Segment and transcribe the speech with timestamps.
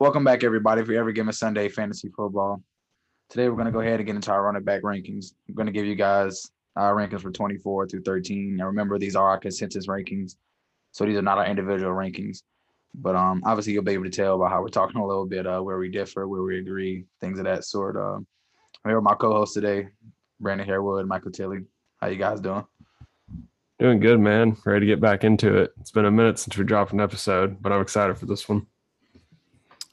[0.00, 2.64] Welcome back, everybody, for every game of Sunday fantasy football.
[3.28, 5.34] Today, we're going to go ahead and get into our running back rankings.
[5.48, 8.56] I'm going to give you guys our rankings for 24 through 13.
[8.56, 10.34] Now, remember, these are our consensus rankings,
[10.90, 12.42] so these are not our individual rankings.
[12.92, 15.46] But um, obviously, you'll be able to tell by how we're talking a little bit
[15.46, 17.96] uh, where we differ, where we agree, things of that sort.
[17.96, 18.26] Uh, I'm
[18.84, 19.86] here with my co-host today,
[20.42, 21.60] Brandon Harewood, Michael Tilley.
[22.00, 22.66] How you guys doing?
[23.78, 24.56] Doing good, man.
[24.64, 25.72] Ready to get back into it.
[25.80, 28.66] It's been a minute since we dropped an episode, but I'm excited for this one.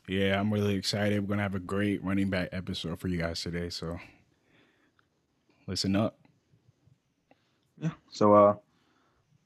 [0.08, 1.22] Yeah, I'm really excited.
[1.22, 3.70] We're gonna have a great running back episode for you guys today.
[3.70, 4.00] So
[5.68, 6.18] listen up.
[7.80, 7.92] Yeah.
[8.12, 8.56] So uh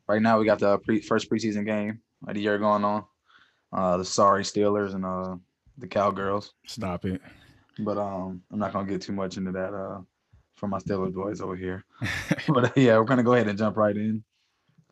[0.08, 3.04] right now we got the pre- first preseason game of the year going on.
[3.74, 5.36] Uh the sorry Steelers and uh
[5.78, 6.54] the Cowgirls.
[6.66, 7.22] Stop it.
[7.80, 10.00] But um I'm not gonna get too much into that uh
[10.64, 11.84] for my Steelers boys over here.
[12.48, 14.24] but uh, yeah, we're gonna go ahead and jump right in.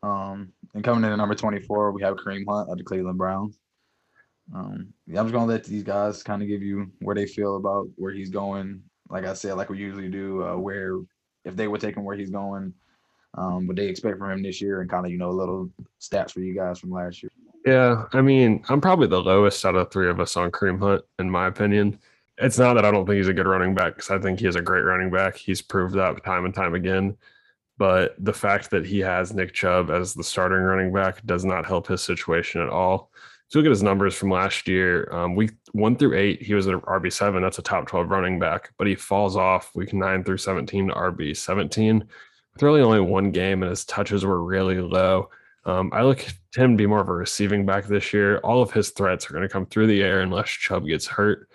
[0.02, 3.58] Um and coming in at number 24, we have Kareem Hunt of the Cleveland Browns.
[4.54, 7.56] Um, yeah, I'm just gonna let these guys kind of give you where they feel
[7.56, 8.82] about where he's going.
[9.08, 10.98] Like I said, like we usually do, uh, where
[11.46, 12.74] if they were taking where he's going,
[13.38, 15.70] um, what they expect from him this year, and kind of you know little
[16.02, 17.30] stats for you guys from last year.
[17.64, 21.02] Yeah, I mean, I'm probably the lowest out of three of us on Kareem Hunt,
[21.18, 21.98] in my opinion.
[22.42, 24.46] It's not that I don't think he's a good running back because I think he
[24.46, 25.36] is a great running back.
[25.36, 27.16] He's proved that time and time again.
[27.78, 31.66] But the fact that he has Nick Chubb as the starting running back does not
[31.66, 33.10] help his situation at all
[33.48, 36.54] If you look at his numbers from last year, um, week one through eight, he
[36.54, 37.42] was an RB seven.
[37.42, 40.94] That's a top twelve running back, but he falls off week nine through seventeen to
[40.94, 42.04] RB seventeen.
[42.54, 45.30] With really only one game, and his touches were really low.
[45.64, 46.18] Um, I look
[46.52, 48.38] to him to be more of a receiving back this year.
[48.38, 51.48] All of his threats are going to come through the air unless Chubb gets hurt.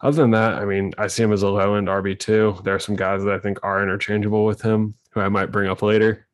[0.00, 2.58] Other than that, I mean, I see him as a low end RB two.
[2.64, 5.70] There are some guys that I think are interchangeable with him, who I might bring
[5.70, 6.26] up later.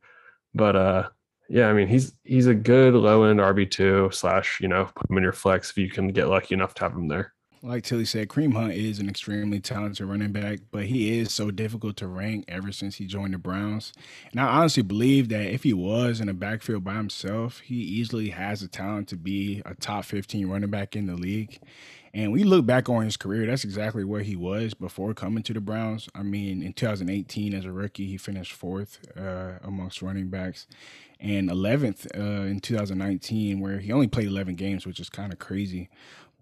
[0.55, 1.09] But uh,
[1.49, 5.11] yeah, I mean he's he's a good low end RB two slash you know put
[5.11, 7.35] him in your flex if you can get lucky enough to have him there.
[7.65, 11.53] Like Tilly said, Kareem Hunt is an extremely talented running back, but he is so
[11.53, 13.93] difficult to rank ever since he joined the Browns.
[14.33, 18.31] And I honestly believe that if he was in a backfield by himself, he easily
[18.31, 21.61] has the talent to be a top 15 running back in the league.
[22.15, 25.55] And we look back on his career, that's exactly where he was before coming to
[25.55, 26.11] the Browns.
[26.15, 30.67] I mean, in 2018, as a rookie, he finished fourth uh, amongst running backs
[31.19, 35.39] and 11th uh, in 2019, where he only played 11 games, which is kind of
[35.39, 35.89] crazy.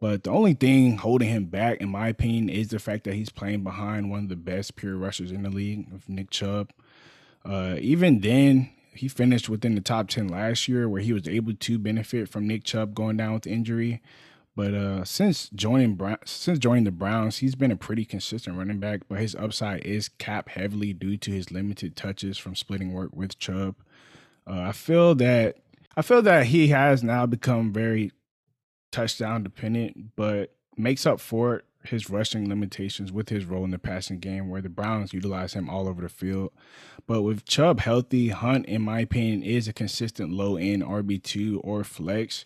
[0.01, 3.29] But the only thing holding him back, in my opinion, is the fact that he's
[3.29, 6.71] playing behind one of the best pure rushers in the league, Nick Chubb.
[7.45, 11.53] Uh, even then, he finished within the top 10 last year, where he was able
[11.55, 14.01] to benefit from Nick Chubb going down with injury.
[14.61, 19.01] But uh, since joining since joining the Browns, he's been a pretty consistent running back.
[19.09, 23.39] But his upside is cap heavily due to his limited touches from splitting work with
[23.39, 23.77] Chubb.
[24.47, 25.57] Uh, I feel that
[25.97, 28.13] I feel that he has now become very
[28.93, 34.19] touchdown dependent, but makes up for his rushing limitations with his role in the passing
[34.19, 36.53] game, where the Browns utilize him all over the field.
[37.07, 41.83] But with Chubb healthy, Hunt, in my opinion, is a consistent low end RB2 or
[41.83, 42.45] flex.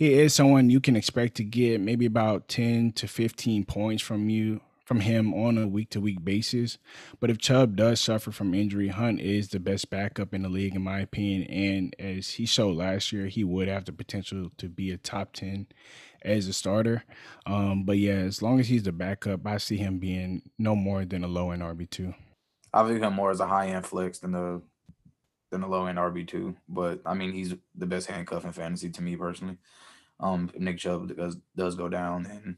[0.00, 4.30] He is someone you can expect to get maybe about 10 to 15 points from
[4.30, 6.78] you from him on a week to week basis.
[7.20, 10.74] But if Chubb does suffer from injury, Hunt is the best backup in the league,
[10.74, 11.42] in my opinion.
[11.50, 15.34] And as he showed last year, he would have the potential to be a top
[15.34, 15.66] 10
[16.22, 17.04] as a starter.
[17.44, 21.04] Um, but yeah, as long as he's the backup, I see him being no more
[21.04, 22.14] than a low end RB2.
[22.72, 24.62] I view him more as a high end flex than the
[25.50, 26.56] than a low end RB two.
[26.68, 29.58] But I mean, he's the best handcuff in fantasy to me personally.
[30.20, 32.56] Um, Nick Chubb does does go down, And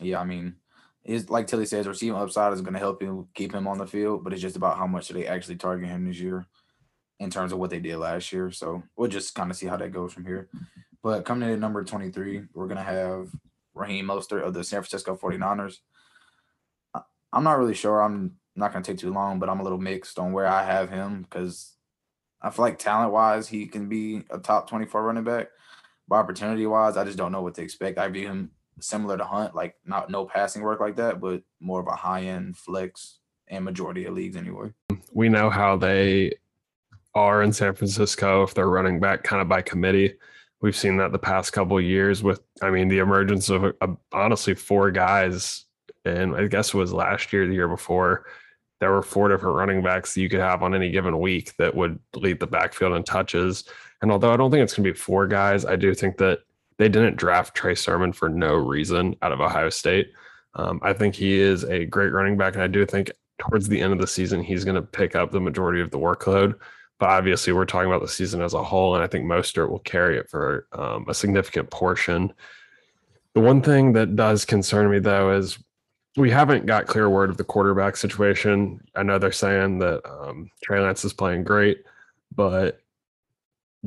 [0.00, 0.56] yeah, I mean,
[1.04, 3.86] is like Tilly says, receiving upside is going to help him keep him on the
[3.86, 6.46] field, but it's just about how much they actually target him this year
[7.20, 8.50] in terms of what they did last year.
[8.50, 10.48] So we'll just kind of see how that goes from here.
[11.02, 13.28] But coming in at number 23, we're going to have
[13.74, 15.78] Raheem Mostert of the San Francisco 49ers.
[17.32, 18.02] I'm not really sure.
[18.02, 20.62] I'm not going to take too long, but I'm a little mixed on where I
[20.64, 21.74] have him because
[22.40, 25.48] I feel like talent wise, he can be a top 24 running back.
[26.08, 27.98] But opportunity wise, I just don't know what to expect.
[27.98, 31.80] I view him similar to Hunt, like not no passing work like that, but more
[31.80, 33.18] of a high end flex
[33.48, 34.70] and majority of leagues anyway.
[35.12, 36.32] We know how they
[37.14, 40.14] are in San Francisco if they're running back kind of by committee.
[40.60, 44.54] We've seen that the past couple years with, I mean, the emergence of uh, honestly
[44.54, 45.66] four guys,
[46.04, 48.24] and I guess it was last year, the year before.
[48.84, 51.74] There were four different running backs that you could have on any given week that
[51.74, 53.64] would lead the backfield in touches.
[54.02, 56.40] And although I don't think it's going to be four guys, I do think that
[56.76, 60.12] they didn't draft Trey Sermon for no reason out of Ohio State.
[60.56, 63.80] Um, I think he is a great running back, and I do think towards the
[63.80, 66.54] end of the season, he's going to pick up the majority of the workload.
[66.98, 69.78] But obviously, we're talking about the season as a whole, and I think Mostert will
[69.78, 72.34] carry it for um, a significant portion.
[73.32, 75.58] The one thing that does concern me, though, is
[76.16, 78.80] we haven't got clear word of the quarterback situation.
[78.94, 81.82] I know they're saying that um, Trey Lance is playing great,
[82.34, 82.80] but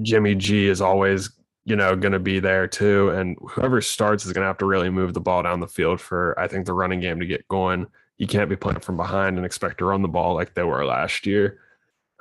[0.01, 1.29] Jimmy G is always,
[1.63, 3.09] you know, going to be there too.
[3.11, 6.01] And whoever starts is going to have to really move the ball down the field
[6.01, 7.87] for, I think, the running game to get going.
[8.17, 10.85] You can't be playing from behind and expect to run the ball like they were
[10.85, 11.59] last year.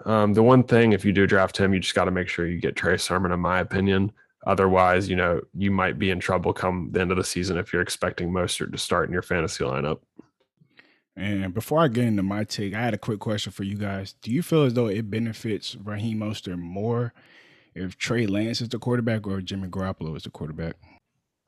[0.04, 2.46] Um, the one thing, if you do draft him, you just got to make sure
[2.46, 4.12] you get Trey Sermon, in my opinion.
[4.46, 7.72] Otherwise, you know, you might be in trouble come the end of the season if
[7.72, 9.98] you're expecting Mostert to start in your fantasy lineup.
[11.16, 14.14] And before I get into my take, I had a quick question for you guys.
[14.22, 17.12] Do you feel as though it benefits Raheem Mostert more
[17.74, 20.76] if Trey Lance is the quarterback or Jimmy Garoppolo is the quarterback?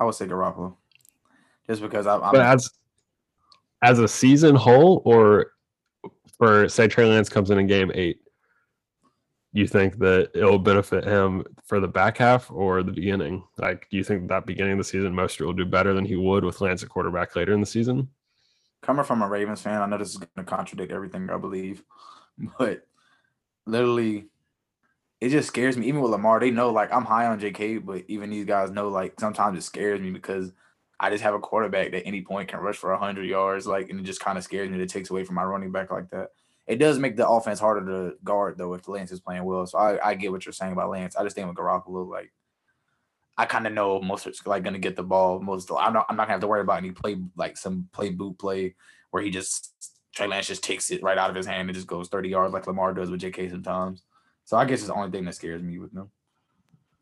[0.00, 0.74] I would say Garoppolo,
[1.68, 2.32] just because I, I'm.
[2.32, 2.70] But as
[3.82, 5.52] as a season whole, or
[6.38, 8.20] for say Trey Lance comes in in game eight,
[9.52, 13.42] you think that it'll benefit him for the back half or the beginning?
[13.56, 16.16] Like, do you think that beginning of the season, Mostert will do better than he
[16.16, 18.08] would with Lance at quarterback later in the season?
[18.82, 21.82] Coming from a Ravens fan, I know this is going to contradict everything I believe,
[22.58, 22.86] but
[23.66, 24.26] literally,
[25.20, 25.88] it just scares me.
[25.88, 28.88] Even with Lamar, they know like I'm high on JK, but even these guys know
[28.88, 30.52] like sometimes it scares me because
[31.00, 33.98] I just have a quarterback that any point can rush for hundred yards, like, and
[33.98, 34.76] it just kind of scares me.
[34.76, 36.28] That it takes away from my running back like that
[36.68, 39.66] it does make the offense harder to guard though if Lance is playing well.
[39.66, 41.16] So I, I get what you're saying about Lance.
[41.16, 42.30] I just think with Garoppolo, like
[43.38, 45.70] I kind of know most of it's like gonna get the ball most.
[45.70, 48.38] I'm not I'm not gonna have to worry about any play like some play boot
[48.38, 48.76] play
[49.10, 49.72] where he just
[50.14, 52.52] Trey Lance just takes it right out of his hand and just goes 30 yards
[52.52, 54.02] like Lamar does with JK sometimes.
[54.44, 56.10] So I guess it's the only thing that scares me with them.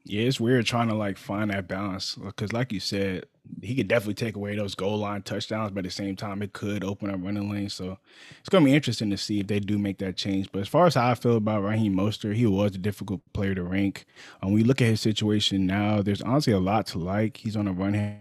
[0.09, 3.27] Yeah, it's weird trying to like find that balance because, like you said,
[3.61, 6.53] he could definitely take away those goal line touchdowns, but at the same time, it
[6.53, 7.75] could open up running lanes.
[7.75, 7.99] So
[8.39, 10.51] it's going to be interesting to see if they do make that change.
[10.53, 13.55] But as far as how I feel about Raheem Mostert, he was a difficult player
[13.57, 14.05] to rank.
[14.43, 17.39] Um, when we look at his situation now, there's honestly a lot to like.
[17.39, 18.21] He's on a run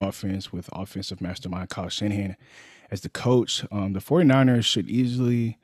[0.00, 2.36] offense with offensive mastermind Kyle Shanahan
[2.92, 3.64] as the coach.
[3.72, 5.58] Um, the 49ers should easily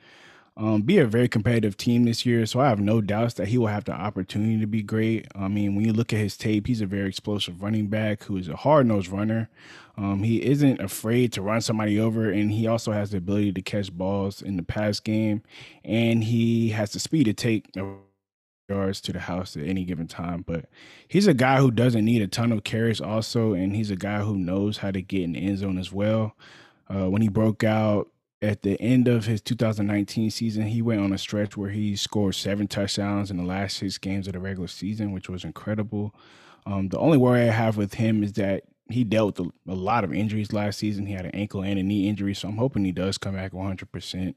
[0.60, 2.44] um, be a very competitive team this year.
[2.44, 5.26] So I have no doubts that he will have the opportunity to be great.
[5.34, 8.36] I mean, when you look at his tape, he's a very explosive running back who
[8.36, 9.48] is a hard nosed runner.
[9.96, 13.62] Um, he isn't afraid to run somebody over, and he also has the ability to
[13.62, 15.42] catch balls in the pass game,
[15.82, 17.74] and he has the speed to take
[18.68, 20.44] yards to the house at any given time.
[20.46, 20.66] But
[21.08, 24.20] he's a guy who doesn't need a ton of carries, also, and he's a guy
[24.20, 26.36] who knows how to get in the end zone as well.
[26.88, 28.08] Uh, when he broke out
[28.42, 32.34] at the end of his 2019 season, he went on a stretch where he scored
[32.34, 36.14] seven touchdowns in the last six games of the regular season, which was incredible.
[36.66, 39.74] Um, the only worry I have with him is that he dealt with a, a,
[39.74, 41.06] lot of injuries last season.
[41.06, 43.52] He had an ankle and a knee injury, so I'm hoping he does come back
[43.52, 44.34] 100%.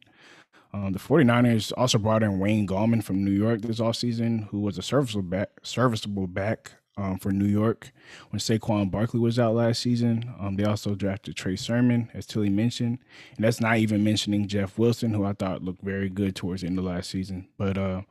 [0.73, 4.77] Um, the 49ers also brought in Wayne Gallman from New York this offseason, who was
[4.77, 7.91] a serviceable back, serviceable back um, for New York
[8.29, 10.33] when Saquon Barkley was out last season.
[10.39, 12.99] Um, they also drafted Trey Sermon, as Tilly mentioned,
[13.35, 16.67] and that's not even mentioning Jeff Wilson, who I thought looked very good towards the
[16.67, 17.47] end of last season.
[17.57, 18.01] But uh,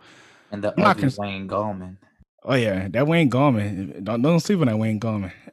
[0.50, 1.96] and the other cons- Wayne Gallman.
[2.44, 4.02] Oh yeah, that Wayne Gallman.
[4.02, 5.32] Don't don't sleep on that Wayne Gallman.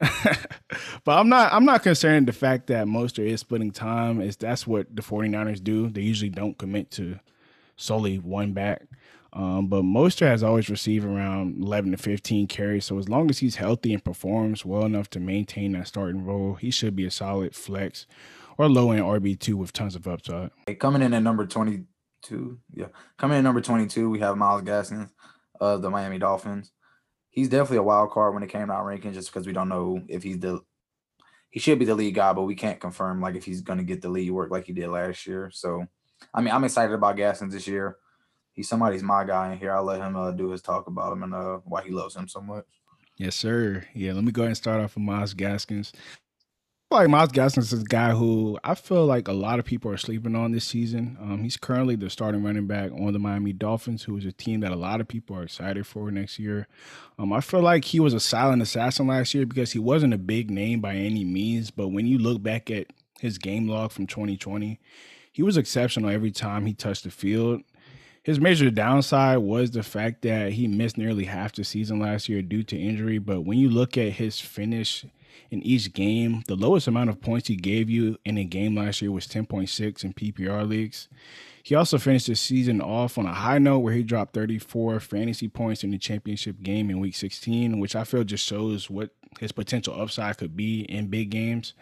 [1.04, 4.20] but I'm not I'm not concerned the fact that Mostert is splitting time.
[4.20, 5.88] Is that's what the 49ers do.
[5.88, 7.20] They usually don't commit to
[7.76, 8.82] solely one back.
[9.32, 12.84] Um, but Mostert has always received around 11 to 15 carries.
[12.84, 16.54] So as long as he's healthy and performs well enough to maintain that starting role,
[16.54, 18.06] he should be a solid flex
[18.58, 20.50] or low end RB2 with tons of upside.
[20.66, 22.86] Hey, coming in at number 22, yeah,
[23.18, 25.10] coming in number 22, we have Myles Gaskins
[25.60, 26.72] of the Miami Dolphins.
[27.28, 29.68] He's definitely a wild card when it came to our rankings, just because we don't
[29.68, 30.60] know if he's the
[31.50, 34.02] he should be the lead guy, but we can't confirm like if he's to get
[34.02, 35.50] the lead work like he did last year.
[35.52, 35.84] So,
[36.32, 37.96] I mean, I'm excited about Gaskins this year
[38.60, 39.72] he's somebody's my guy in here.
[39.72, 42.28] I'll let him uh, do his talk about him and uh, why he loves him
[42.28, 42.66] so much.
[43.16, 43.84] Yes, sir.
[43.94, 45.92] Yeah, let me go ahead and start off with Myles Gaskins.
[46.90, 49.96] Like Myles Gaskins is a guy who I feel like a lot of people are
[49.96, 51.16] sleeping on this season.
[51.20, 54.60] Um, he's currently the starting running back on the Miami Dolphins, who is a team
[54.60, 56.66] that a lot of people are excited for next year.
[57.18, 60.18] Um, I feel like he was a silent assassin last year because he wasn't a
[60.18, 61.70] big name by any means.
[61.70, 62.88] But when you look back at
[63.20, 64.80] his game log from 2020,
[65.32, 67.62] he was exceptional every time he touched the field.
[68.22, 72.42] His major downside was the fact that he missed nearly half the season last year
[72.42, 73.18] due to injury.
[73.18, 75.06] But when you look at his finish
[75.50, 79.00] in each game, the lowest amount of points he gave you in a game last
[79.00, 81.08] year was 10.6 in PPR leagues.
[81.62, 85.48] He also finished the season off on a high note where he dropped 34 fantasy
[85.48, 89.52] points in the championship game in week 16, which I feel just shows what his
[89.52, 91.74] potential upside could be in big games.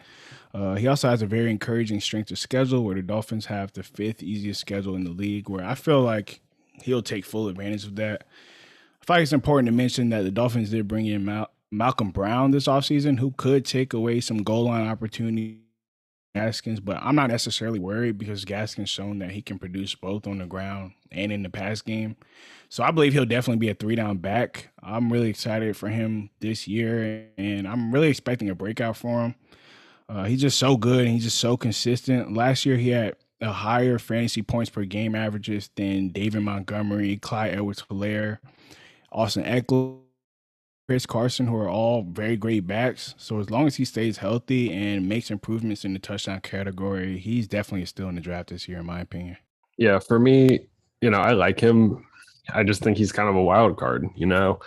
[0.53, 3.83] Uh, he also has a very encouraging strength of schedule where the Dolphins have the
[3.83, 6.41] fifth easiest schedule in the league, where I feel like
[6.83, 8.25] he'll take full advantage of that.
[9.01, 12.11] I feel like it's important to mention that the Dolphins did bring in Mal- Malcolm
[12.11, 15.59] Brown this offseason, who could take away some goal line opportunity
[16.35, 20.37] Gaskins, but I'm not necessarily worried because Gaskins shown that he can produce both on
[20.37, 22.15] the ground and in the pass game.
[22.69, 24.69] So I believe he'll definitely be a three down back.
[24.83, 29.35] I'm really excited for him this year, and I'm really expecting a breakout for him.
[30.07, 32.33] Uh, he's just so good and he's just so consistent.
[32.33, 37.53] Last year he had a higher fantasy points per game averages than David Montgomery, Clyde
[37.53, 38.39] Edwards Helaire,
[39.11, 39.99] Austin Ekeler,
[40.89, 43.13] Chris Carson, who are all very great backs.
[43.15, 47.47] So as long as he stays healthy and makes improvements in the touchdown category, he's
[47.47, 49.37] definitely still in the draft this year, in my opinion.
[49.77, 50.61] Yeah, for me,
[51.01, 52.07] you know, I like him.
[52.51, 54.61] I just think he's kind of a wild card, you know.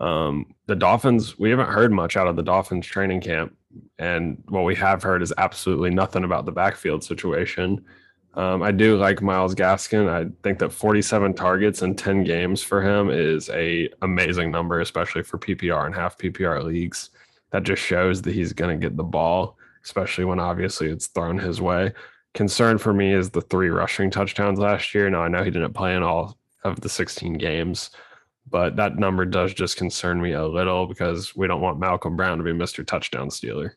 [0.00, 3.56] Um, the Dolphins, we haven't heard much out of the Dolphins training camp
[3.98, 7.84] and what we have heard is absolutely nothing about the backfield situation.
[8.36, 10.08] Um, I do like Myles Gaskin.
[10.08, 15.22] I think that 47 targets in 10 games for him is a amazing number, especially
[15.22, 17.10] for PPR and half PPR leagues.
[17.52, 21.38] That just shows that he's going to get the ball, especially when obviously it's thrown
[21.38, 21.92] his way.
[22.34, 25.08] Concern for me is the three rushing touchdowns last year.
[25.08, 27.90] Now I know he didn't play in all of the 16 games,
[28.50, 32.38] but that number does just concern me a little because we don't want Malcolm Brown
[32.38, 32.84] to be Mr.
[32.84, 33.76] Touchdown Stealer.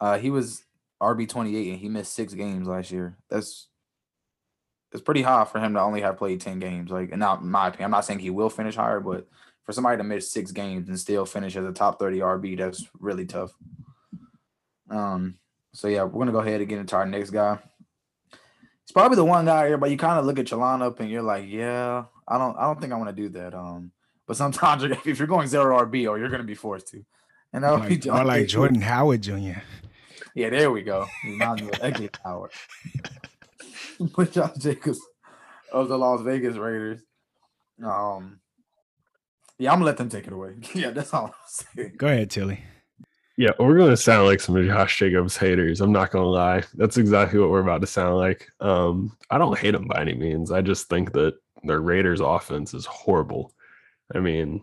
[0.00, 0.64] Uh, he was
[1.00, 3.16] RB twenty eight and he missed six games last year.
[3.28, 3.68] That's
[4.92, 6.90] it's pretty high for him to only have played ten games.
[6.90, 9.28] Like, and not my opinion, I'm not saying he will finish higher, but
[9.64, 12.86] for somebody to miss six games and still finish as a top thirty RB, that's
[12.98, 13.52] really tough.
[14.90, 15.36] Um.
[15.72, 17.58] So yeah, we're gonna go ahead and get into our next guy.
[18.82, 21.08] It's probably the one guy here, but you kind of look at your lineup and
[21.08, 23.54] you're like, yeah, I don't I don't think I want to do that.
[23.54, 23.92] Um,
[24.26, 27.04] but sometimes if you're going zero RB, or you're going to be forced to.
[27.52, 29.58] And that like, or like Jordan Howard Jr.
[30.34, 31.06] Yeah, there we go.
[31.24, 32.52] Reminds me of Howard.
[34.12, 35.00] Put Josh Jacobs
[35.72, 37.00] of the Las Vegas Raiders.
[37.84, 38.40] Um,
[39.58, 40.54] yeah, I'm gonna let them take it away.
[40.74, 41.94] yeah, that's all I'm saying.
[41.96, 42.64] Go ahead, Tilly.
[43.36, 45.80] Yeah, we're going to sound like some Josh Jacobs haters.
[45.80, 46.62] I'm not going to lie.
[46.74, 48.46] That's exactly what we're about to sound like.
[48.60, 50.52] Um, I don't hate him by any means.
[50.52, 53.54] I just think that their Raiders offense is horrible.
[54.14, 54.60] I mean,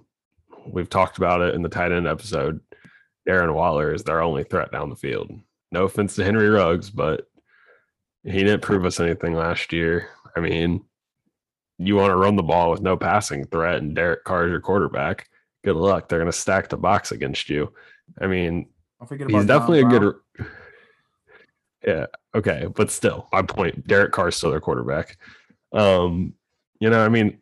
[0.68, 2.60] we've talked about it in the tight end episode.
[3.28, 5.32] Darren Waller is their only threat down the field.
[5.72, 7.28] No offense to Henry Ruggs, but
[8.24, 10.10] he didn't prove us anything last year.
[10.36, 10.84] I mean,
[11.78, 14.62] you want to run the ball with no passing threat and Derek Carr is your
[14.62, 15.30] quarterback.
[15.64, 16.08] Good luck.
[16.08, 17.74] They're going to stack the box against you.
[18.20, 18.68] I mean,
[19.10, 20.16] he's definitely a good.
[21.86, 22.08] Yeah.
[22.36, 22.68] Okay.
[22.76, 25.18] But still, my point Derek Carr is still their quarterback.
[25.72, 26.34] Um,
[26.80, 27.38] you know, I mean,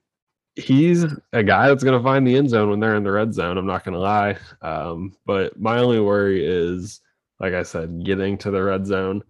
[0.55, 3.33] he's a guy that's going to find the end zone when they're in the red
[3.33, 3.57] zone.
[3.57, 4.37] I'm not going to lie.
[4.61, 7.01] Um, but my only worry is,
[7.39, 9.23] like I said, getting to the red zone.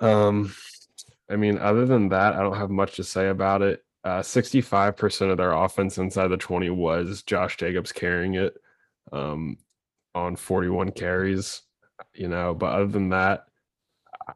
[0.00, 0.52] Um,
[1.30, 3.84] I mean, other than that, I don't have much to say about it.
[4.04, 8.54] Uh, 65% of their offense inside the 20 was Josh Jacobs carrying it
[9.12, 9.56] um,
[10.14, 11.62] on 41 carries,
[12.14, 12.54] you know.
[12.54, 13.46] But other than that,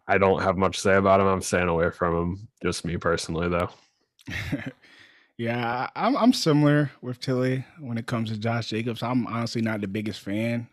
[0.06, 1.26] I don't have much to say about him.
[1.26, 3.70] I'm staying away from him, just me personally, though.
[5.38, 9.02] Yeah, I'm I'm similar with Tilly when it comes to Josh Jacobs.
[9.02, 10.66] I'm honestly not the biggest fan.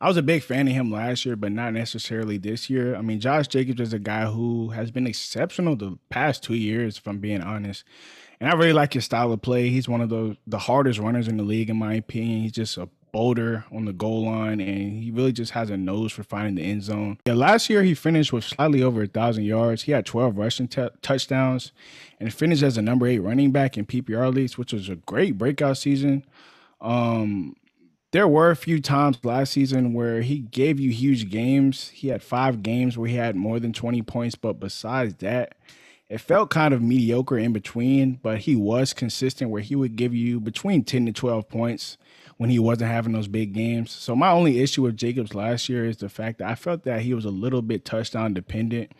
[0.00, 2.96] I was a big fan of him last year, but not necessarily this year.
[2.96, 6.96] I mean, Josh Jacobs is a guy who has been exceptional the past two years,
[6.96, 7.84] if I'm being honest.
[8.40, 9.68] And I really like his style of play.
[9.68, 12.40] He's one of the the hardest runners in the league, in my opinion.
[12.40, 16.12] He's just a boulder on the goal line, and he really just has a nose
[16.12, 17.18] for finding the end zone.
[17.26, 19.82] Yeah, last year he finished with slightly over a thousand yards.
[19.82, 21.72] He had 12 rushing t- touchdowns,
[22.18, 25.36] and finished as a number eight running back in PPR leagues, which was a great
[25.36, 26.24] breakout season.
[26.80, 27.56] Um,
[28.12, 31.88] there were a few times last season where he gave you huge games.
[31.90, 35.54] He had five games where he had more than 20 points, but besides that,
[36.08, 40.12] it felt kind of mediocre in between, but he was consistent where he would give
[40.12, 41.98] you between 10 to 12 points
[42.36, 43.92] when he wasn't having those big games.
[43.92, 47.02] So my only issue with Jacobs last year is the fact that I felt that
[47.02, 48.90] he was a little bit touchdown dependent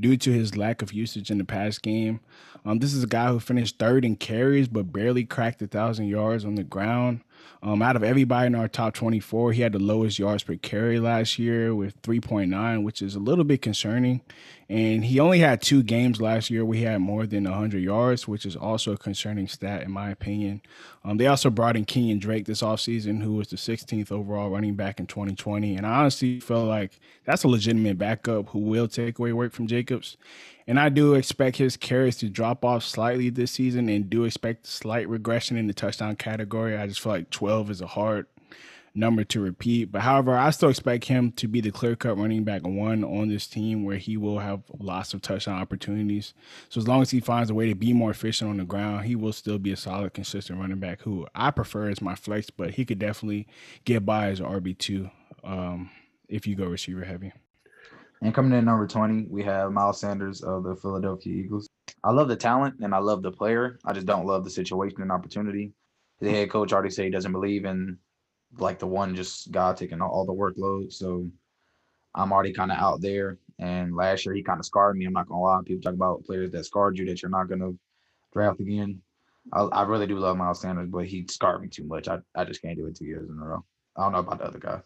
[0.00, 2.18] due to his lack of usage in the past game.
[2.64, 6.06] Um, this is a guy who finished third in carries but barely cracked a thousand
[6.08, 7.20] yards on the ground.
[7.62, 11.00] Um, out of everybody in our top 24, he had the lowest yards per carry
[11.00, 14.20] last year with 3.9, which is a little bit concerning.
[14.68, 18.28] And he only had two games last year where he had more than 100 yards,
[18.28, 20.60] which is also a concerning stat, in my opinion.
[21.04, 24.74] Um, they also brought in Kenyan Drake this offseason, who was the 16th overall running
[24.74, 25.74] back in 2020.
[25.74, 29.66] And I honestly felt like that's a legitimate backup who will take away work from
[29.66, 30.16] Jacobs.
[30.68, 34.66] And I do expect his carries to drop off slightly this season and do expect
[34.66, 36.76] slight regression in the touchdown category.
[36.76, 38.26] I just feel like 12 is a hard
[38.94, 39.86] number to repeat.
[39.92, 43.28] But however, I still expect him to be the clear cut running back one on
[43.28, 46.34] this team where he will have lots of touchdown opportunities.
[46.68, 49.06] So as long as he finds a way to be more efficient on the ground,
[49.06, 52.50] he will still be a solid, consistent running back who I prefer as my flex,
[52.50, 53.46] but he could definitely
[53.84, 55.10] get by as RB2
[55.44, 55.90] um,
[56.28, 57.32] if you go receiver heavy.
[58.20, 61.68] And coming in number 20, we have Miles Sanders of the Philadelphia Eagles.
[62.02, 63.78] I love the talent and I love the player.
[63.84, 65.72] I just don't love the situation and opportunity.
[66.20, 67.98] The head coach already said he doesn't believe in
[68.56, 70.92] like the one just guy taking all, the workload.
[70.92, 71.30] So
[72.14, 73.38] I'm already kind of out there.
[73.58, 75.04] And last year he kind of scarred me.
[75.04, 75.60] I'm not gonna lie.
[75.64, 77.72] People talk about players that scarred you that you're not gonna
[78.32, 79.00] draft again.
[79.52, 82.08] I, I really do love Miles Sanders, but he scarred me too much.
[82.08, 83.64] I, I just can't do it two years in a row.
[83.96, 84.82] I don't know about the other guys.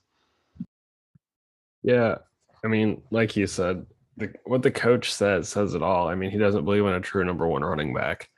[1.82, 2.18] Yeah,
[2.64, 3.84] I mean, like you said,
[4.16, 6.08] the, what the coach says says it all.
[6.08, 8.28] I mean, he doesn't believe in a true number one running back.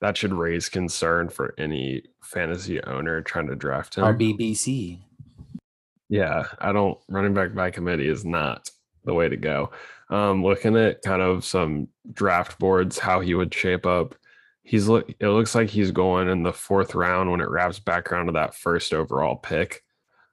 [0.00, 4.04] That should raise concern for any fantasy owner trying to draft him.
[4.04, 4.98] RBBC.
[6.08, 8.68] Yeah, I don't running back by committee is not
[9.04, 9.70] the way to go.
[10.08, 14.14] Um, looking at kind of some draft boards, how he would shape up.
[14.62, 15.10] He's look.
[15.20, 18.32] It looks like he's going in the fourth round when it wraps back around to
[18.32, 19.82] that first overall pick.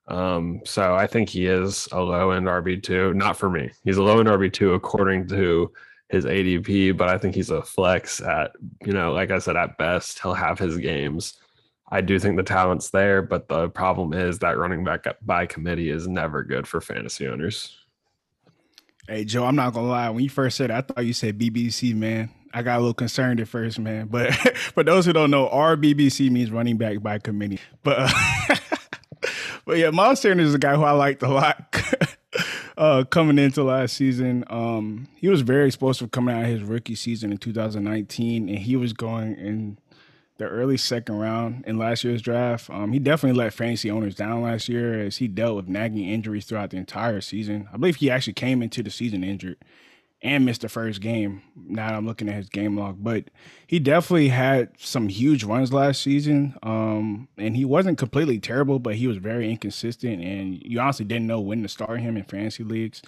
[0.08, 3.14] Um, so I think he is a low end RB two.
[3.14, 3.70] Not for me.
[3.84, 5.72] He's a low end RB two according to
[6.10, 8.52] his ADP, but I think he's a flex at
[8.86, 11.38] you know, like I said, at best he'll have his games.
[11.90, 15.90] I do think the talent's there, but the problem is that running back by committee
[15.90, 17.78] is never good for fantasy owners.
[19.08, 20.10] Hey Joe, I'm not gonna lie.
[20.10, 22.30] When you first said, it, I thought you said BBC, man.
[22.54, 24.08] I got a little concerned at first, man.
[24.08, 27.60] But for those who don't know, RBBC means running back by committee.
[27.84, 28.56] But uh,
[29.66, 31.72] but yeah, Miles Sanders is a guy who I liked a lot
[32.78, 34.44] uh, coming into last season.
[34.50, 38.76] Um, he was very explosive coming out of his rookie season in 2019, and he
[38.76, 39.78] was going in
[40.38, 42.70] the early second round in last year's draft.
[42.70, 46.46] Um, he definitely let fantasy owners down last year as he dealt with nagging injuries
[46.46, 47.68] throughout the entire season.
[47.74, 49.58] I believe he actually came into the season injured
[50.28, 51.42] and missed the first game.
[51.56, 53.30] Now I'm looking at his game log, but
[53.66, 56.56] he definitely had some huge runs last season.
[56.64, 61.28] Um, and he wasn't completely terrible, but he was very inconsistent, and you honestly didn't
[61.28, 63.02] know when to start him in fantasy leagues.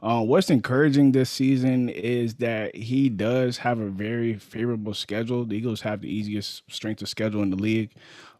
[0.00, 5.44] Uh, what's encouraging this season is that he does have a very favorable schedule.
[5.44, 7.90] The Eagles have the easiest strength of schedule in the league.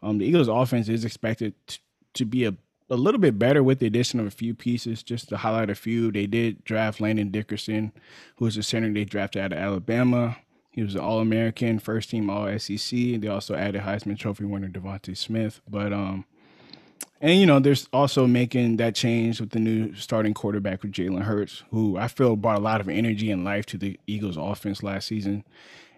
[0.02, 1.81] Um, the Eagles' offense is expected t-
[2.14, 2.54] to be a
[2.90, 5.03] a little bit better with the addition of a few pieces.
[5.03, 7.92] Just to highlight a few, they did draft Landon Dickerson,
[8.37, 10.37] who was a center they drafted out of Alabama.
[10.72, 12.90] He was an All American, first team All SEC.
[12.90, 15.61] They also added Heisman Trophy winner DeVonta Smith.
[15.68, 16.24] But um,
[17.20, 21.22] and you know, there's also making that change with the new starting quarterback with Jalen
[21.22, 24.83] Hurts, who I feel brought a lot of energy and life to the Eagles offense
[24.83, 25.44] last season.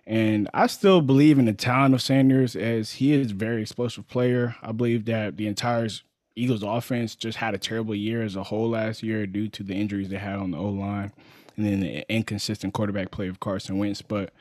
[0.05, 4.09] And I still believe in the talent of Sanders as he is a very explosive
[4.09, 4.57] player.
[4.61, 5.89] I believe that the entire
[6.35, 9.75] Eagles offense just had a terrible year as a whole last year due to the
[9.75, 11.13] injuries they had on the O line
[11.57, 14.03] and then the inconsistent quarterback play of Carson Wentz.
[14.03, 14.33] But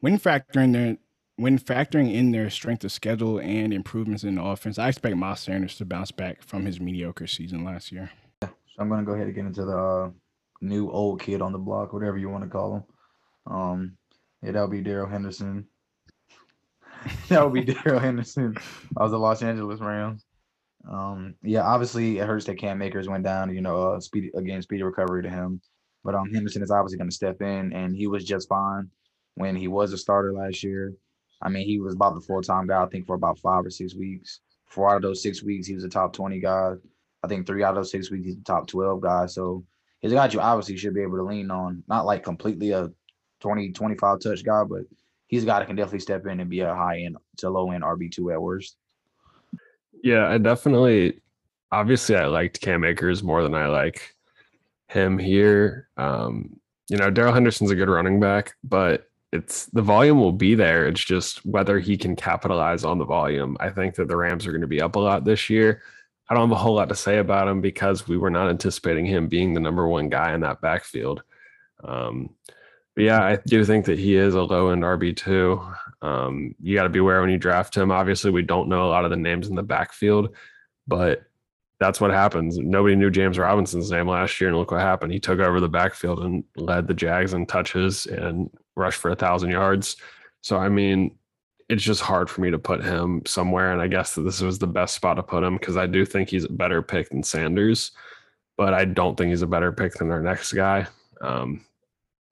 [0.00, 0.96] when factoring their
[1.36, 5.40] when factoring in their strength of schedule and improvements in the offense, I expect Miles
[5.40, 8.10] Sanders to bounce back from his mediocre season last year.
[8.42, 10.10] Yeah, so I'm gonna go ahead and get into the uh,
[10.60, 12.84] new old kid on the block, whatever you want to call him.
[13.52, 13.96] Um,
[14.42, 15.66] yeah, that'll be Darrell Henderson.
[17.28, 18.56] that would be Darrell Henderson
[18.96, 20.24] of the Los Angeles Rams.
[20.90, 23.54] Um, yeah, obviously it hurts that Cam Akers went down.
[23.54, 25.60] You know, uh, speedy again, speedy recovery to him.
[26.04, 28.90] But um, Henderson is obviously going to step in, and he was just fine
[29.36, 30.92] when he was a starter last year.
[31.40, 32.82] I mean, he was about the full time guy.
[32.82, 34.40] I think for about five or six weeks.
[34.66, 36.72] Four out of those six weeks, he was a top twenty guy.
[37.22, 39.26] I think three out of those six weeks, he's the top twelve guy.
[39.26, 39.64] So
[40.00, 41.84] he's a guy you obviously should be able to lean on.
[41.88, 42.90] Not like completely a
[43.40, 44.82] 20, 25 touch guy, but
[45.26, 47.70] he's a guy that can definitely step in and be a high end to low
[47.70, 48.76] end RB two at worst.
[50.02, 51.20] Yeah, I definitely.
[51.70, 54.14] Obviously, I liked Cam Akers more than I like
[54.88, 55.88] him here.
[55.96, 60.54] Um, you know, Darrell Henderson's a good running back, but it's the volume will be
[60.54, 60.86] there.
[60.86, 63.56] It's just whether he can capitalize on the volume.
[63.60, 65.80] I think that the Rams are going to be up a lot this year.
[66.28, 69.06] I don't have a whole lot to say about him because we were not anticipating
[69.06, 71.22] him being the number one guy in that backfield.
[71.82, 72.30] Um,
[72.96, 75.62] yeah, I do think that he is a low end RB two.
[76.02, 77.90] Um, you got to be aware when you draft him.
[77.90, 80.34] Obviously, we don't know a lot of the names in the backfield,
[80.86, 81.22] but
[81.80, 82.58] that's what happens.
[82.58, 85.12] Nobody knew James Robinson's name last year, and look what happened.
[85.12, 89.16] He took over the backfield and led the Jags in touches and rushed for a
[89.16, 89.96] thousand yards.
[90.42, 91.16] So I mean,
[91.68, 93.72] it's just hard for me to put him somewhere.
[93.72, 96.04] And I guess that this was the best spot to put him because I do
[96.04, 97.92] think he's a better pick than Sanders,
[98.58, 100.86] but I don't think he's a better pick than our next guy.
[101.22, 101.64] Um,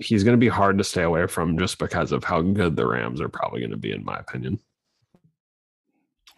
[0.01, 2.87] he's going to be hard to stay away from just because of how good the
[2.87, 4.59] Rams are probably going to be, in my opinion.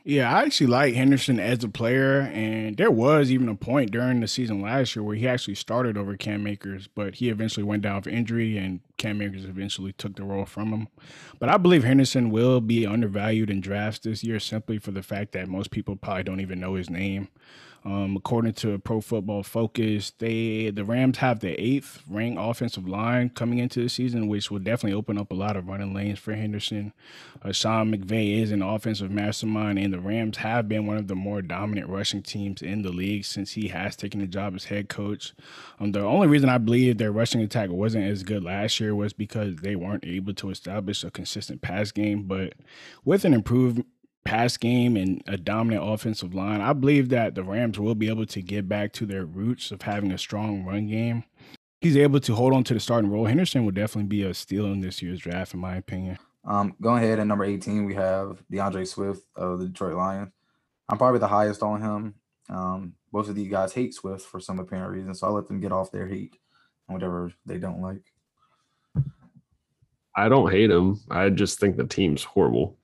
[0.04, 4.18] Yeah, I actually like Henderson as a player, and there was even a point during
[4.18, 7.82] the season last year where he actually started over Cam Akers, but he eventually went
[7.82, 10.88] down for injury, and Cam Akers eventually took the role from him.
[11.38, 15.30] But I believe Henderson will be undervalued in drafts this year simply for the fact
[15.32, 17.28] that most people probably don't even know his name.
[17.84, 23.30] Um, according to Pro Football Focus, they the Rams have the eighth ranked offensive line
[23.30, 26.32] coming into the season, which will definitely open up a lot of running lanes for
[26.32, 26.92] Henderson.
[27.42, 31.16] Uh, Sean McVay is an offensive mastermind, and the Rams have been one of the
[31.16, 34.88] more dominant rushing teams in the league since he has taken the job as head
[34.88, 35.34] coach.
[35.80, 39.12] Um, the only reason I believe their rushing attack wasn't as good last year was
[39.12, 42.54] because they weren't able to establish a consistent pass game, but
[43.04, 43.82] with an improved
[44.24, 48.26] pass game and a dominant offensive line, I believe that the Rams will be able
[48.26, 51.24] to get back to their roots of having a strong run game.
[51.80, 53.26] He's able to hold on to the starting role.
[53.26, 56.18] Henderson will definitely be a steal in this year's draft, in my opinion.
[56.44, 60.30] Um, going ahead at number 18, we have D'Andre Swift of the Detroit Lions.
[60.88, 62.14] I'm probably the highest on him.
[62.48, 65.60] Um, both of these guys hate Swift for some apparent reason, so I'll let them
[65.60, 66.36] get off their hate
[66.88, 68.02] and whatever they don't like.
[70.14, 71.00] I don't hate him.
[71.10, 72.76] I just think the team's horrible.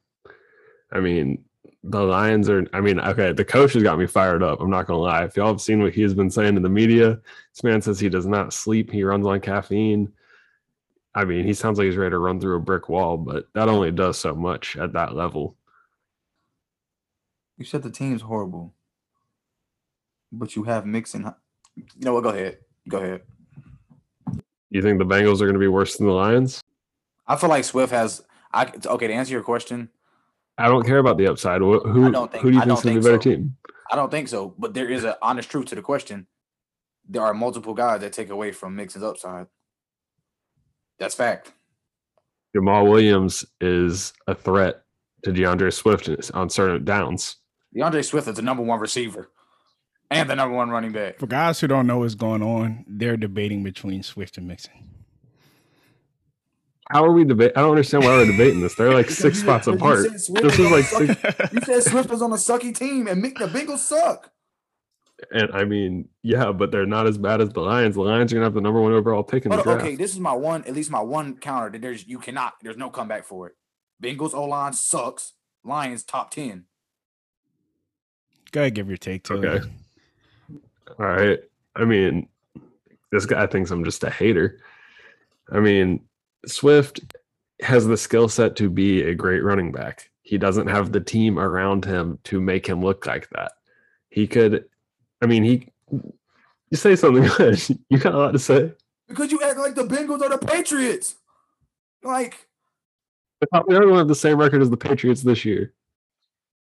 [0.92, 1.44] I mean,
[1.84, 2.66] the Lions are.
[2.72, 4.60] I mean, okay, the coach has got me fired up.
[4.60, 5.24] I'm not gonna lie.
[5.24, 7.20] If y'all have seen what he has been saying in the media,
[7.54, 8.90] this man says he does not sleep.
[8.90, 10.12] He runs on caffeine.
[11.14, 13.68] I mean, he sounds like he's ready to run through a brick wall, but that
[13.68, 15.56] only does so much at that level.
[17.56, 18.72] You said the team's horrible,
[20.30, 21.24] but you have mixing.
[21.74, 22.22] You know what?
[22.22, 22.58] Go ahead.
[22.88, 23.22] Go ahead.
[24.70, 26.62] You think the Bengals are going to be worse than the Lions?
[27.26, 28.22] I feel like Swift has.
[28.52, 29.88] I okay to answer your question.
[30.58, 31.60] I don't care about the upside.
[31.60, 33.30] Who, who, don't think- who do you I think's going to be a better so.
[33.30, 33.56] team?
[33.90, 36.26] I don't think so, but there is an honest truth to the question.
[37.08, 39.46] There are multiple guys that take away from Mixon's upside.
[40.98, 41.52] That's fact.
[42.54, 44.82] Jamaal Williams is a threat
[45.24, 47.36] to D'Andre Swift on certain downs.
[47.74, 49.30] D'Andre Swift is the number one receiver
[50.10, 51.18] and the number one running back.
[51.18, 54.72] For guys who don't know what's going on, they're debating between Swift and Mixon.
[56.90, 57.52] How are we debate?
[57.54, 58.74] I don't understand why we're debating this.
[58.74, 60.06] They're like six spots apart.
[60.18, 63.38] Swift This is like six, You said Swift was on a sucky team, and Mick,
[63.38, 64.30] the Bengals suck.
[65.30, 67.94] and I mean, yeah, but they're not as bad as the Lions.
[67.96, 69.82] The Lions are gonna have the number one overall pick in the draft.
[69.82, 72.76] okay, this is my one, at least my one counter that there's you cannot, there's
[72.78, 73.54] no comeback for it.
[74.02, 75.34] Bengals O line sucks.
[75.64, 76.64] Lions top ten.
[78.52, 79.68] Go ahead, give your take to Okay.
[80.98, 81.40] All right.
[81.76, 82.28] I mean,
[83.12, 84.58] this guy thinks I'm just a hater.
[85.52, 86.00] I mean,
[86.46, 87.00] Swift
[87.60, 90.10] has the skill set to be a great running back.
[90.22, 93.52] He doesn't have the team around him to make him look like that.
[94.10, 94.64] He could,
[95.22, 97.60] I mean, he, you say something good.
[97.88, 98.72] You got a lot to say.
[99.08, 101.16] Because you act like the Bengals are the Patriots.
[102.02, 102.46] Like,
[103.40, 105.72] We to have the same record as the Patriots this year.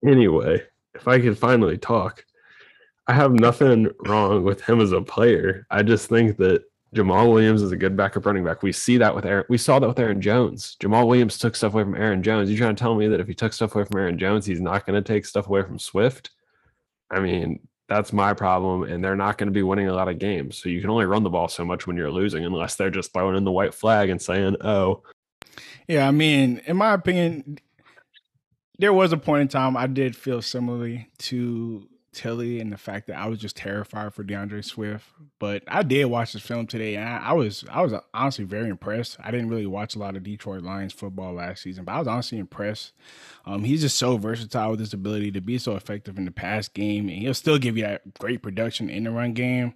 [0.06, 0.62] Anyway,
[0.94, 2.24] if I could finally talk,
[3.08, 5.66] I have nothing wrong with him as a player.
[5.70, 8.64] I just think that Jamaal Williams is a good backup running back.
[8.64, 9.46] We see that with Aaron.
[9.50, 10.78] We saw that with Aaron Jones.
[10.82, 12.50] Jamaal Williams took stuff away from Aaron Jones.
[12.50, 14.62] You trying to tell me that if he took stuff away from Aaron Jones, he's
[14.62, 16.32] not going to take stuff away from Swift?
[17.12, 20.20] I mean, that's my problem, and they're not going to be winning a lot of
[20.20, 20.58] games.
[20.58, 23.14] So you can only run the ball so much when you're losing, unless they're just
[23.14, 25.04] throwing in the white flag and saying, "Oh,
[25.88, 27.60] Yeah, I mean, in my opinion,
[28.80, 33.08] there was a point in time I did feel similarly to Tilly and the fact
[33.08, 35.06] that I was just terrified for D'Andre Swift.
[35.38, 38.70] But I did watch this film today, and I, I was I was honestly very
[38.70, 39.18] impressed.
[39.22, 42.08] I didn't really watch a lot of Detroit Lions football last season, but I was
[42.08, 42.94] honestly impressed.
[43.46, 46.68] Um, he's just so versatile with his ability to be so effective in the pass
[46.68, 49.74] game, and he'll still give you that great production in the run game.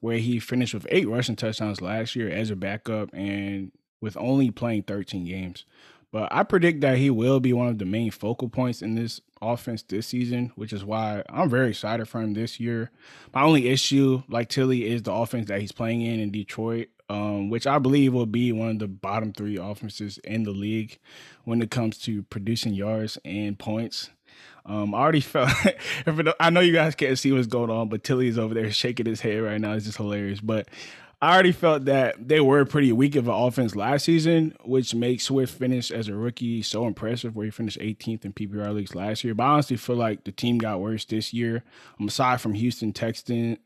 [0.00, 4.50] Where he finished with eight rushing touchdowns last year as a backup, and with only
[4.50, 5.64] playing 13 games.
[6.10, 9.20] But I predict that he will be one of the main focal points in this
[9.42, 12.90] offense this season, which is why I'm very excited for him this year.
[13.34, 17.50] My only issue, like Tilly, is the offense that he's playing in in Detroit, um,
[17.50, 20.98] which I believe will be one of the bottom three offenses in the league
[21.44, 24.10] when it comes to producing yards and points.
[24.64, 25.50] Um, I already felt.
[26.40, 29.06] I know you guys can't see what's going on, but Tilly is over there shaking
[29.06, 29.72] his head right now.
[29.72, 30.40] It's just hilarious.
[30.40, 30.68] But
[31.22, 35.22] I already felt that they were pretty weak of an offense last season, which makes
[35.22, 39.22] Swift finish as a rookie so impressive, where he finished 18th in PPR leagues last
[39.22, 39.32] year.
[39.32, 41.62] But I honestly feel like the team got worse this year.
[42.00, 43.58] Um, aside from Houston Texans,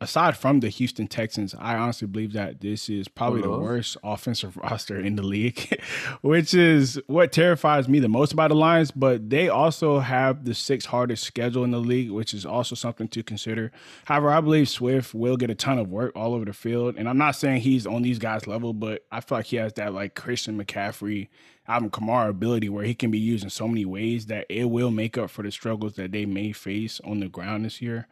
[0.00, 3.52] aside from the Houston Texans, I honestly believe that this is probably Hello?
[3.52, 3.72] the uh-huh.
[3.72, 5.80] worst offensive roster in the league,
[6.22, 8.90] which is what terrifies me the most about the Lions.
[8.90, 13.08] But they also have the sixth hardest schedule in the league, which is also something
[13.08, 13.70] to consider.
[14.06, 16.94] However, I believe Swift will get a ton of work all over the field.
[16.96, 19.74] And I'm not saying he's on these guys' level, but I feel like he has
[19.74, 21.28] that like Christian McCaffrey
[21.68, 24.90] Alvin Kamara ability where he can be used in so many ways that it will
[24.90, 28.08] make up for the struggles that they may face on the ground this year.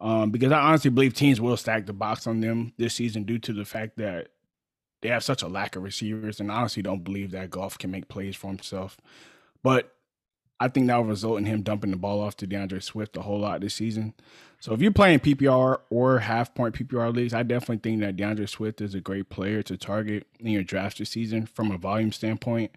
[0.00, 3.38] Um, because I honestly believe teams will stack the box on them this season due
[3.38, 4.28] to the fact that
[5.02, 7.90] they have such a lack of receivers, and I honestly don't believe that Goff can
[7.90, 8.96] make plays for himself.
[9.62, 9.92] But
[10.58, 13.22] I think that will result in him dumping the ball off to D'Andre Swift a
[13.22, 14.14] whole lot this season.
[14.58, 18.46] So if you're playing PPR or half point PPR leagues, I definitely think that D'Andre
[18.46, 22.10] Swift is a great player to target in your draft this season from a volume
[22.10, 22.72] standpoint.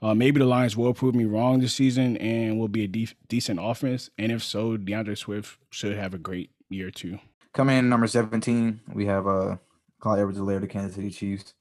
[0.00, 3.14] Uh, maybe the Lions will prove me wrong this season and will be a de-
[3.28, 4.10] decent offense.
[4.16, 7.18] And if so, D'Andre Swift should have a great year two.
[7.52, 9.56] Coming in number 17, we have uh
[10.00, 11.54] Clyde Edwards-Helaire, the Kansas City Chiefs.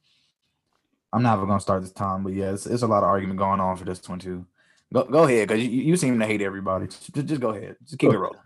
[1.13, 3.39] I'm not even gonna start this time, but yeah, it's, it's a lot of argument
[3.39, 4.46] going on for this one too.
[4.94, 6.86] Go, go ahead, because you, you seem to hate everybody.
[6.86, 7.76] Just, just go ahead.
[7.84, 8.39] Just keep it rolling.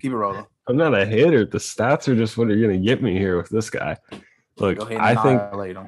[0.00, 0.46] keep it rolling.
[0.66, 1.44] I'm not a hater.
[1.44, 3.98] The stats are just what are going to get me here with this guy.
[4.56, 5.86] Look, Go ahead and I think annihilate 'em.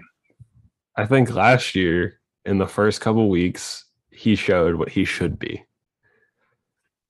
[0.96, 5.64] I think last year in the first couple weeks he showed what he should be.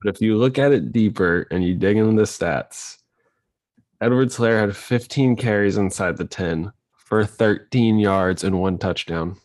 [0.02, 2.98] But if you look at it deeper and you dig into the stats,
[4.02, 9.36] Edwards-Helaire had 15 carries inside the 10 for 13 yards and one touchdown.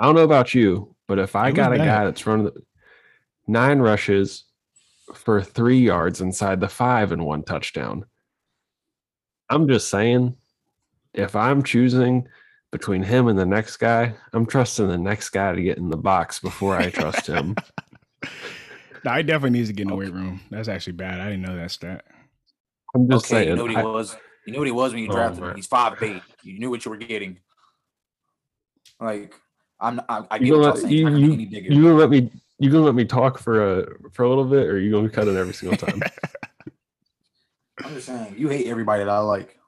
[0.00, 2.50] I don't know about you, but if I It got a guy that's running
[3.46, 4.44] nine rushes
[5.14, 8.04] for three yards inside the five and one touchdown,
[9.48, 10.36] I'm just saying,
[11.14, 12.26] if I'm choosing
[12.72, 15.96] between him and the next guy, I'm trusting the next guy to get in the
[15.96, 17.54] box before I trust him.
[19.04, 20.40] No, he definitely needs to get in the weight room.
[20.50, 21.20] That's actually bad.
[21.20, 22.04] I didn't know that stat.
[22.94, 23.48] I'm just Okay, saying.
[23.50, 24.16] you know what he I- was.
[24.46, 25.56] You knew what he was when you Oh, drafted him.
[25.56, 26.22] He's five eight.
[26.42, 27.38] You knew what you were getting.
[29.00, 29.34] Like
[29.78, 32.10] I'm, I, I you get gonna y'all let, you, I you, any you gonna let
[32.10, 35.10] me you gonna let me talk for a for a little bit, or you gonna
[35.10, 36.02] cut it every single time?
[37.84, 39.58] I'm just saying you hate everybody that I like.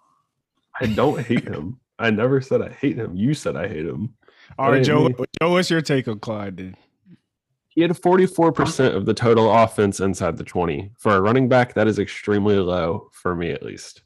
[0.81, 1.79] I don't hate him.
[1.99, 3.15] I never said I hate him.
[3.15, 4.15] You said I hate him.
[4.59, 5.09] All right, Joe.
[5.09, 5.15] me.
[5.41, 6.57] Joe, what's your take on Clyde?
[6.57, 6.77] Then
[7.71, 10.91] He had 44% of the total offense inside the 20.
[10.99, 14.03] For a running back, that is extremely low for me at least.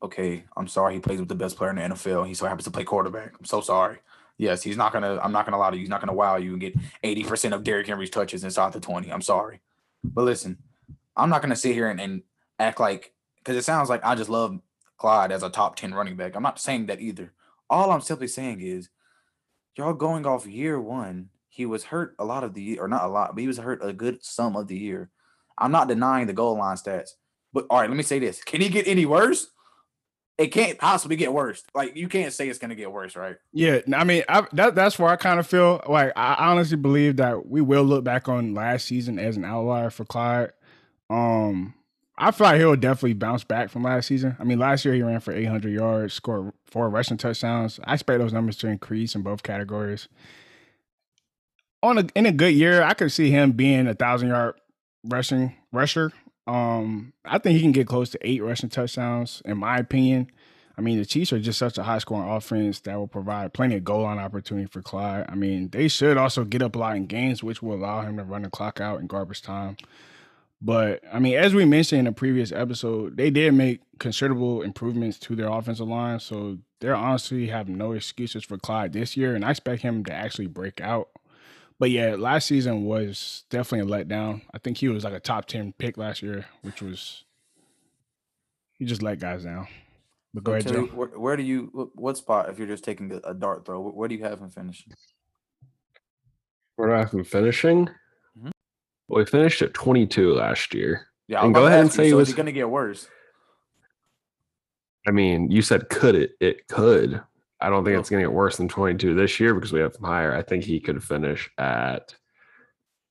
[0.00, 0.94] Okay, I'm sorry.
[0.94, 2.26] He plays with the best player in the NFL.
[2.26, 3.32] He so happens to play quarterback.
[3.36, 3.98] I'm so sorry.
[4.36, 5.18] Yes, he's not gonna.
[5.20, 5.80] I'm not gonna lie to you.
[5.80, 8.78] He's not gonna wow you and get 80 percent of Derrick Henry's touches inside the
[8.78, 9.12] 20.
[9.12, 9.60] I'm sorry,
[10.04, 10.58] but listen,
[11.16, 12.22] I'm not gonna sit here and, and
[12.60, 14.60] act like because it sounds like I just love
[14.96, 16.36] Clyde as a top 10 running back.
[16.36, 17.32] I'm not saying that either.
[17.68, 18.88] All I'm simply saying is,
[19.78, 21.30] y'all going off year one.
[21.48, 23.58] He was hurt a lot of the year, or not a lot, but he was
[23.58, 25.10] hurt a good sum of the year.
[25.56, 27.10] I'm not denying the goal line stats,
[27.52, 29.48] but all right, let me say this: Can he get any worse?
[30.36, 31.64] It can't possibly get worse.
[31.74, 33.36] Like you can't say it's gonna get worse, right?
[33.52, 37.16] Yeah, I mean, I, that that's where I kind of feel like I honestly believe
[37.16, 40.52] that we will look back on last season as an outlier for Clyde.
[41.10, 41.74] Um,
[42.20, 44.36] I feel like he'll definitely bounce back from last season.
[44.40, 47.78] I mean, last year he ran for 800 yards, scored four rushing touchdowns.
[47.84, 50.08] I expect those numbers to increase in both categories.
[51.80, 54.56] On a in a good year, I could see him being a thousand yard
[55.04, 56.12] rushing rusher.
[56.48, 60.28] Um, I think he can get close to eight rushing touchdowns, in my opinion.
[60.76, 63.76] I mean, the Chiefs are just such a high scoring offense that will provide plenty
[63.76, 65.26] of goal line opportunity for Clyde.
[65.28, 68.16] I mean, they should also get up a lot in games, which will allow him
[68.16, 69.76] to run the clock out in garbage time.
[70.60, 75.18] But I mean, as we mentioned in a previous episode, they did make considerable improvements
[75.20, 76.18] to their offensive line.
[76.20, 79.34] So they honestly have no excuses for Clyde this year.
[79.36, 81.10] And I expect him to actually break out.
[81.78, 84.42] But yeah, last season was definitely a letdown.
[84.52, 87.24] I think he was like a top 10 pick last year, which was,
[88.78, 89.68] he just let guys down.
[90.34, 90.86] But go So ahead, Joe.
[90.92, 93.80] where, where do you what, what spot if you're just taking a, a dart throw?
[93.80, 94.94] Where, where do you have him finishing?
[96.76, 97.88] Where do I have him finishing?
[99.08, 101.06] Well, we finished at 22 last year.
[101.26, 103.08] Yeah, And go ahead and ask you, say he was- gonna get worse?
[105.06, 106.32] I mean, you said could it?
[106.40, 107.22] It could.
[107.60, 108.00] I don't think Oh.
[108.00, 110.32] it's going to get worse than 22 this year because we have him higher.
[110.34, 112.14] I think he could finish at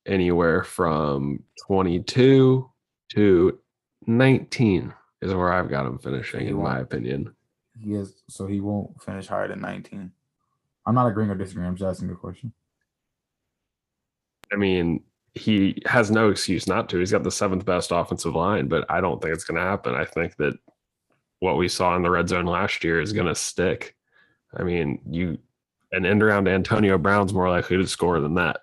[0.06, 2.70] anywhere from 22
[3.10, 3.60] to
[4.06, 7.36] 19 is where I've got him finishing, he in my opinion.
[7.78, 10.12] He is so he won't finish higher than 19.
[10.86, 11.68] I'm not agreeing or disagreeing.
[11.68, 12.54] I'm just asking a question.
[14.54, 15.04] I mean,
[15.38, 17.00] he has no excuse not to.
[17.00, 19.96] He's got the seventh best offensive line, but I don't think it's going to happen.
[19.96, 20.58] I think that
[21.40, 23.96] what we saw in the red zone last year is going to stick.
[24.56, 25.38] I mean, you
[25.92, 28.60] an end around Antonio Brown's more likely to score than that.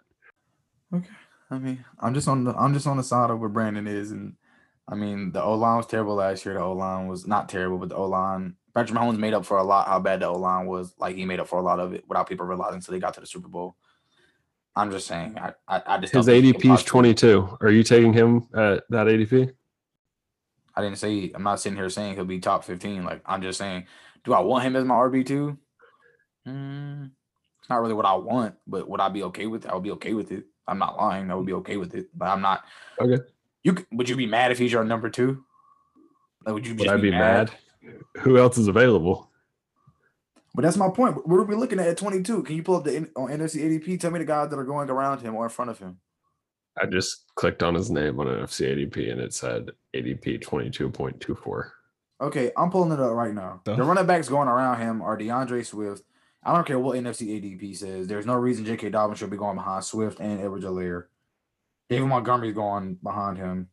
[0.92, 1.08] Okay.
[1.50, 4.10] I mean, I'm just on the I'm just on the side of where Brandon is,
[4.10, 4.34] and
[4.88, 6.54] I mean the O line was terrible last year.
[6.54, 9.58] The O line was not terrible, but the O line Patrick Mahomes made up for
[9.58, 10.94] a lot how bad the O line was.
[10.98, 13.14] Like he made up for a lot of it without people realizing until they got
[13.14, 13.76] to the Super Bowl.
[14.76, 17.58] I'm just saying, I I, I just His don't think he can ADP is 22.
[17.60, 19.52] Are you taking him at that ADP?
[20.76, 23.04] I didn't say I'm not sitting here saying he'll be top 15.
[23.04, 23.87] Like I'm just saying,
[24.24, 25.56] do I want him as my RB two?
[26.46, 27.10] Mm,
[27.60, 29.70] It's not really what I want, but would I be okay with it?
[29.70, 30.44] I would be okay with it.
[30.66, 31.30] I'm not lying.
[31.30, 32.64] I would be okay with it, but I'm not.
[33.00, 33.22] Okay.
[33.62, 35.44] You would you be mad if he's your number two?
[36.44, 37.50] Like, would you Would I be mad?
[38.18, 39.30] Who else is available?
[40.54, 41.26] But that's my point.
[41.26, 42.44] What are we looking at at 22?
[42.44, 43.98] Can you pull up the on NFC ADP?
[43.98, 45.98] Tell me the guys that are going around him or in front of him.
[46.80, 51.70] I just clicked on his name on NFC ADP and it said ADP 22.24.
[52.20, 53.60] Okay, I'm pulling it up right now.
[53.64, 53.74] Duh.
[53.76, 56.02] The running backs going around him are D'Andre Swift.
[56.44, 58.06] I don't care what NFC ADP says.
[58.06, 58.90] There's no reason J.K.
[58.90, 61.04] Dobbins should be going behind Swift and Edward Alaire.
[61.88, 63.68] David Montgomery's going behind him.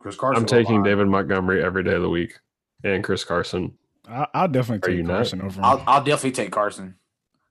[0.00, 0.42] Chris Carson.
[0.42, 2.38] I'm taking behind- David Montgomery every day of the week
[2.84, 3.72] and Chris Carson.
[4.08, 5.16] I, I'll definitely Are you take not?
[5.16, 5.60] Carson over.
[5.62, 5.84] I'll.
[5.86, 6.94] I'll definitely take Carson.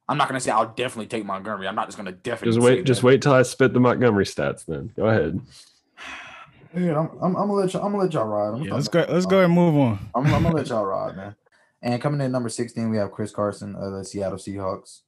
[0.09, 1.67] I'm not gonna say I'll definitely take Montgomery.
[1.67, 4.25] I'm not just gonna definitely Just say wait, just wait till I spit the Montgomery
[4.25, 4.91] stats then.
[4.95, 5.39] Go ahead.
[6.75, 7.79] Yeah, I'm, I'm, I'm gonna let you.
[7.79, 8.55] I'm gonna let y'all ride.
[8.55, 9.05] I'm yeah, let's go.
[9.07, 10.09] Let's go and move on.
[10.15, 11.35] I'm, I'm gonna let y'all ride, man.
[11.81, 15.01] And coming in at number 16, we have Chris Carson of the Seattle Seahawks.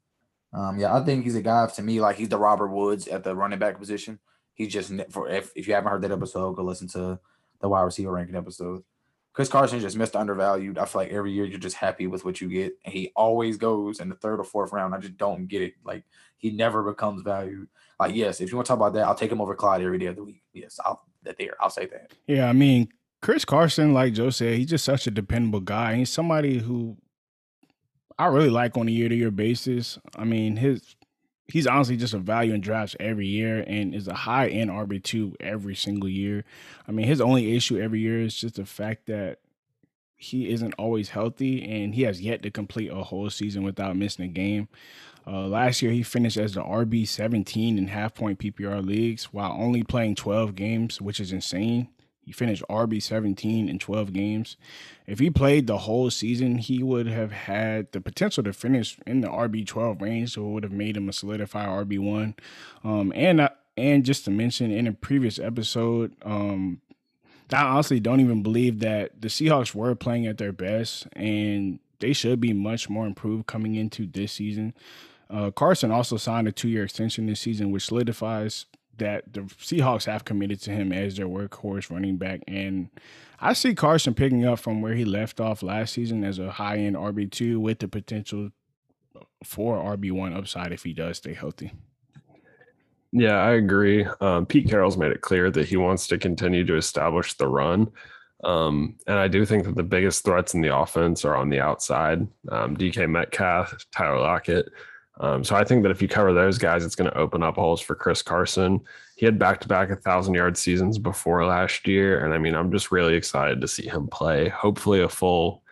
[0.54, 3.24] Um, yeah, I think he's a guy to me like he's the Robert Woods at
[3.24, 4.20] the running back position.
[4.54, 7.20] He's just for if, if you haven't heard that episode, go listen to
[7.62, 8.84] the wide receiver ranking episode.
[9.34, 10.78] Chris Carson just missed undervalued.
[10.78, 13.58] I feel like every year you're just happy with what you get, and he always
[13.58, 14.94] goes in the third or fourth round.
[14.94, 15.74] I just don't get it.
[15.84, 16.04] Like
[16.38, 17.68] he never becomes valued.
[18.00, 20.00] Like yes, if you want to talk about that, I'll take him over Clyde every
[20.00, 20.42] day of the week.
[20.54, 21.56] Yes, I'll that there.
[21.60, 22.14] I'll say that.
[22.28, 22.90] Yeah, I mean,
[23.22, 25.96] Chris Carson, like Joe said, he's just such a dependable guy.
[25.96, 26.98] He's somebody who
[28.18, 30.00] I really like on a year to year basis.
[30.16, 30.96] I mean, his
[31.52, 35.04] he's honestly just a value in drafts every year and is a high end RB
[35.04, 36.44] two every single year.
[36.88, 39.40] I mean, his only issue every year is just the fact that
[40.16, 44.26] he isn't always healthy and he has yet to complete a whole season without missing
[44.26, 44.68] a game.
[45.26, 49.52] Uh, last year, he finished as the RB 17 in half point PPR leagues while
[49.52, 51.88] only playing 12 games, which is insane.
[52.30, 54.56] He finished RB 17 in 12 games.
[55.08, 59.22] If he played the whole season, he would have had the potential to finish in
[59.22, 62.36] the RB 12 range, so it would have made him a solidified RB 1.
[62.84, 66.82] Um, and, and just to mention, in a previous episode, um,
[67.52, 72.14] I honestly don't even believe that the Seahawks were playing at their best, and they
[72.14, 74.76] should be much more improved coming into this season.
[75.32, 78.68] Uh, Carson also signed a two-year extension this season, which solidifies
[79.00, 82.42] that the Seahawks have committed to him as their workhorse running back.
[82.48, 82.90] And
[83.40, 86.96] I see Carson picking up from where he left off last season as a high-end
[86.96, 88.50] RB two with the potential
[89.44, 91.72] for RB one upside if he does stay healthy.
[93.12, 94.06] Yeah, I agree.
[94.22, 97.92] Um, Pete Carroll's made it clear that he wants to continue to establish the run.
[98.44, 101.60] Um, and I do think that the biggest threats in the offense are on the
[101.60, 104.70] outside um, DK Metcalf, Tyler Lockett.
[105.20, 107.56] Um, so I think that if you cover those guys, it's going to open up
[107.56, 108.80] holes for Chris Carson.
[109.18, 112.24] He had back to back 1,000 yard seasons before last year.
[112.24, 114.48] And I mean, I'm just really excited to see him play.
[114.48, 115.64] Hopefully, a full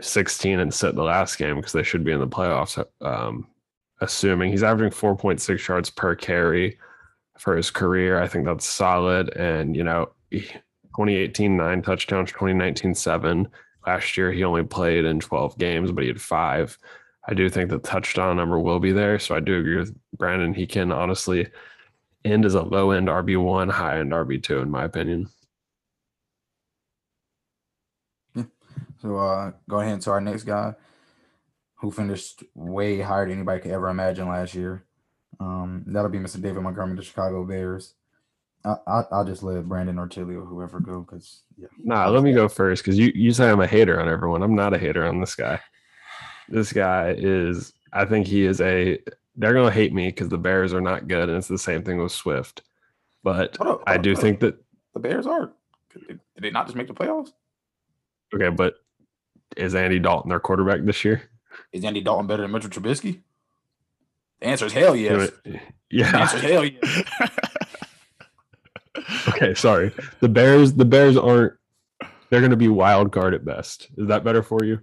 [0.00, 2.82] 16 and sit the last game because they should be in the playoffs.
[3.00, 3.48] Um,
[4.00, 6.78] assuming he's averaging 4.6 yards per carry
[7.38, 8.20] for his career.
[8.20, 9.30] I think that's solid.
[9.36, 13.48] And, you know, 2018, nine touchdowns, 2019, seven.
[13.86, 16.78] Last year, he only played in 12 games, but he had five.
[17.28, 19.18] I do think the touchdown number will be there.
[19.18, 20.54] So I do agree with Brandon.
[20.54, 21.46] He can honestly
[22.24, 25.28] end as a low end RB1, high end RB2, in my opinion.
[29.00, 30.74] So uh, go ahead to our next guy,
[31.76, 34.84] who finished way higher than anybody could ever imagine last year.
[35.38, 36.42] Um, that'll be Mr.
[36.42, 37.94] David Montgomery, the Chicago Bears.
[38.64, 41.68] I, I, I'll just let Brandon or Tilly or whoever go because yeah.
[41.78, 44.42] Nah, let me go first because you, you say I'm a hater on everyone.
[44.42, 45.60] I'm not a hater on this guy.
[46.48, 48.98] This guy is, I think he is a,
[49.36, 51.28] they're going to hate me because the Bears are not good.
[51.28, 52.62] And it's the same thing with Swift.
[53.22, 54.40] But Hold up, I do up, think up.
[54.40, 55.52] that, the Bears are.
[56.08, 57.32] Did they not just make the playoffs?
[58.34, 58.74] okay, but
[59.56, 61.22] is Andy Dalton their quarterback this year?
[61.72, 63.20] Is Andy Dalton better than Mitchell Trubisky?
[64.40, 65.30] The answer is hell yes.
[65.44, 66.20] The Yeah.
[66.20, 67.02] answer is hell yes.
[69.28, 69.92] Okay, sorry.
[70.20, 71.54] The Bears, the Bears aren't.
[72.30, 73.88] They're going to be wild card at best.
[73.96, 74.80] Is that better for you?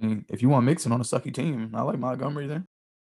[0.00, 2.64] Mean, if you want mixing on a sucky team, I like Montgomery there.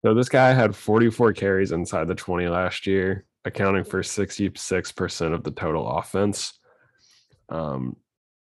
[0.04, 5.44] So this guy had 44 carries inside the 20 last year, accounting for 66% of
[5.44, 6.58] the total offense.
[7.48, 7.96] Um,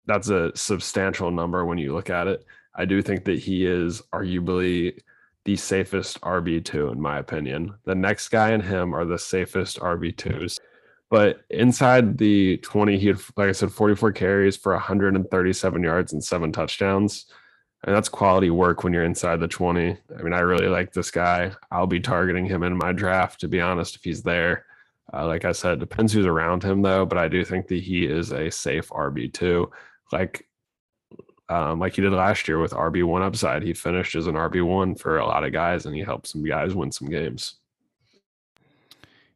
[0.07, 2.45] that's a substantial number when you look at it.
[2.75, 4.99] I do think that he is arguably
[5.45, 7.75] the safest RB2, in my opinion.
[7.85, 10.59] The next guy and him are the safest RB2s.
[11.11, 16.23] But inside the 20, he had, like I said, 44 carries for 137 yards and
[16.23, 17.27] seven touchdowns.
[17.85, 19.97] And that's quality work when you're inside the 20.
[20.19, 21.53] I mean, I really like this guy.
[21.71, 24.65] I'll be targeting him in my draft, to be honest, if he's there.
[25.13, 27.07] Uh, like I said, depends who's around him, though.
[27.07, 29.71] But I do think that he is a safe RB2.
[30.13, 30.49] Like
[31.49, 33.63] um, like he did last year with RB one upside.
[33.63, 36.45] He finished as an RB one for a lot of guys, and he helped some
[36.45, 37.55] guys win some games.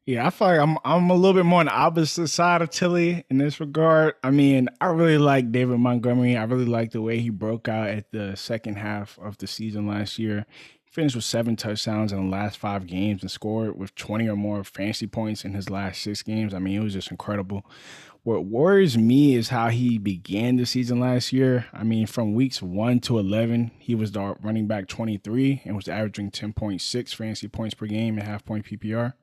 [0.05, 2.69] Yeah, I feel like I'm I'm a little bit more on the opposite side of
[2.69, 4.15] Tilly in this regard.
[4.21, 6.35] I mean, I really like David Montgomery.
[6.35, 9.87] I really like the way he broke out at the second half of the season
[9.87, 10.45] last year.
[10.83, 14.35] He finished with seven touchdowns in the last five games and scored with 20 or
[14.35, 16.53] more fantasy points in his last six games.
[16.53, 17.65] I mean, it was just incredible.
[18.23, 21.67] What worries me is how he began the season last year.
[21.71, 25.87] I mean, from weeks one to 11, he was the running back 23 and was
[25.87, 29.13] averaging 10.6 fantasy points per game and half point PPR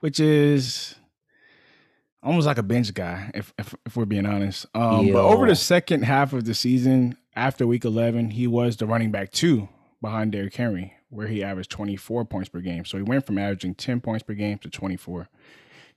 [0.00, 0.94] which is
[2.22, 4.66] almost like a bench guy, if if, if we're being honest.
[4.74, 8.86] Um, but over the second half of the season, after week 11, he was the
[8.86, 9.68] running back two
[10.00, 12.84] behind Derrick Henry, where he averaged 24 points per game.
[12.84, 15.28] So he went from averaging 10 points per game to 24.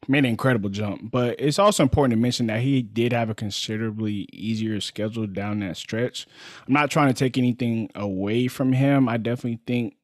[0.08, 1.12] Made an incredible jump.
[1.12, 5.60] But it's also important to mention that he did have a considerably easier schedule down
[5.60, 6.26] that stretch.
[6.68, 9.08] I'm not trying to take anything away from him.
[9.08, 9.96] I definitely think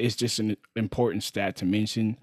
[0.00, 2.18] it's just an important stat to mention.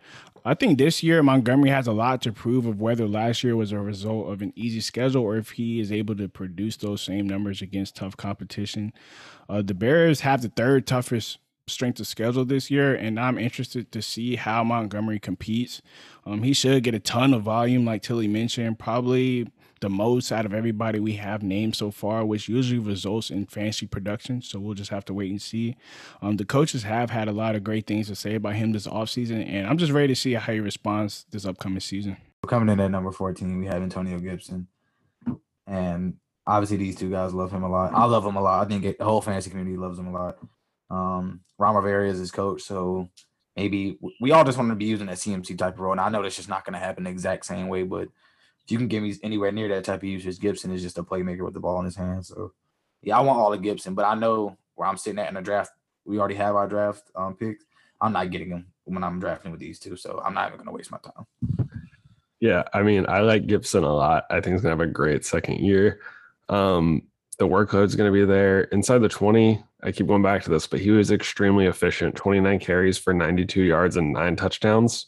[0.45, 3.71] I think this year Montgomery has a lot to prove of whether last year was
[3.71, 7.27] a result of an easy schedule or if he is able to produce those same
[7.27, 8.93] numbers against tough competition.
[9.49, 13.91] Uh, the Bears have the third toughest strength of schedule this year, and I'm interested
[13.91, 15.81] to see how Montgomery competes.
[16.25, 19.47] Um, he should get a ton of volume, like Tilly mentioned, probably
[19.79, 23.87] the most out of everybody we have named so far, which usually results in fantasy
[23.87, 24.41] production.
[24.41, 25.75] So we'll just have to wait and see.
[26.21, 28.87] Um, the coaches have had a lot of great things to say about him this
[28.87, 32.17] offseason, and I'm just ready to see how he responds this upcoming season.
[32.47, 34.67] Coming in at number 14, we have Antonio Gibson.
[35.65, 36.15] And
[36.45, 37.93] obviously, these two guys love him a lot.
[37.93, 38.65] I love him a lot.
[38.65, 40.37] I think it, the whole fantasy community loves him a lot.
[40.89, 43.09] Um, Ron Rivera is his coach, so
[43.57, 45.91] maybe we all just want to be using a CMC type of role.
[45.91, 48.07] And I know that's just not going to happen the exact same way, but
[48.67, 51.03] if you can give me anywhere near that type of usage, Gibson is just a
[51.03, 52.27] playmaker with the ball in his hands.
[52.27, 52.51] So
[53.01, 55.41] yeah, I want all of Gibson, but I know where I'm sitting at in the
[55.41, 55.71] draft.
[56.03, 57.63] We already have our draft um, picks.
[58.01, 60.67] I'm not getting him when I'm drafting with these two, so I'm not even going
[60.67, 61.69] to waste my time.
[62.41, 64.25] Yeah, I mean, I like Gibson a lot.
[64.29, 66.01] I think he's going to have a great second year.
[66.49, 67.03] Um,
[67.39, 69.63] the workload's going to be there inside the 20.
[69.81, 73.61] I keep going back to this, but he was extremely efficient 29 carries for 92
[73.61, 75.07] yards and nine touchdowns.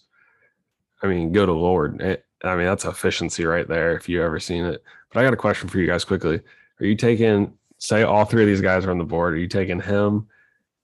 [1.03, 1.99] I mean, go to Lord.
[2.01, 4.83] It, I mean, that's efficiency right there if you ever seen it.
[5.11, 6.39] But I got a question for you guys quickly.
[6.79, 9.33] Are you taking, say, all three of these guys are on the board?
[9.33, 10.27] Are you taking him,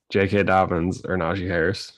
[0.10, 0.43] J.K.
[0.43, 1.93] Dobbins, or Najee Harris?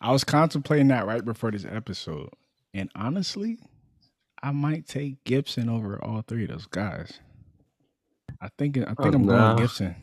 [0.00, 2.28] I was contemplating that right before this episode.
[2.74, 3.58] And honestly,
[4.42, 7.20] I might take Gibson over all three of those guys.
[8.40, 9.32] I think I think oh, I'm no.
[9.32, 9.96] going Gibson.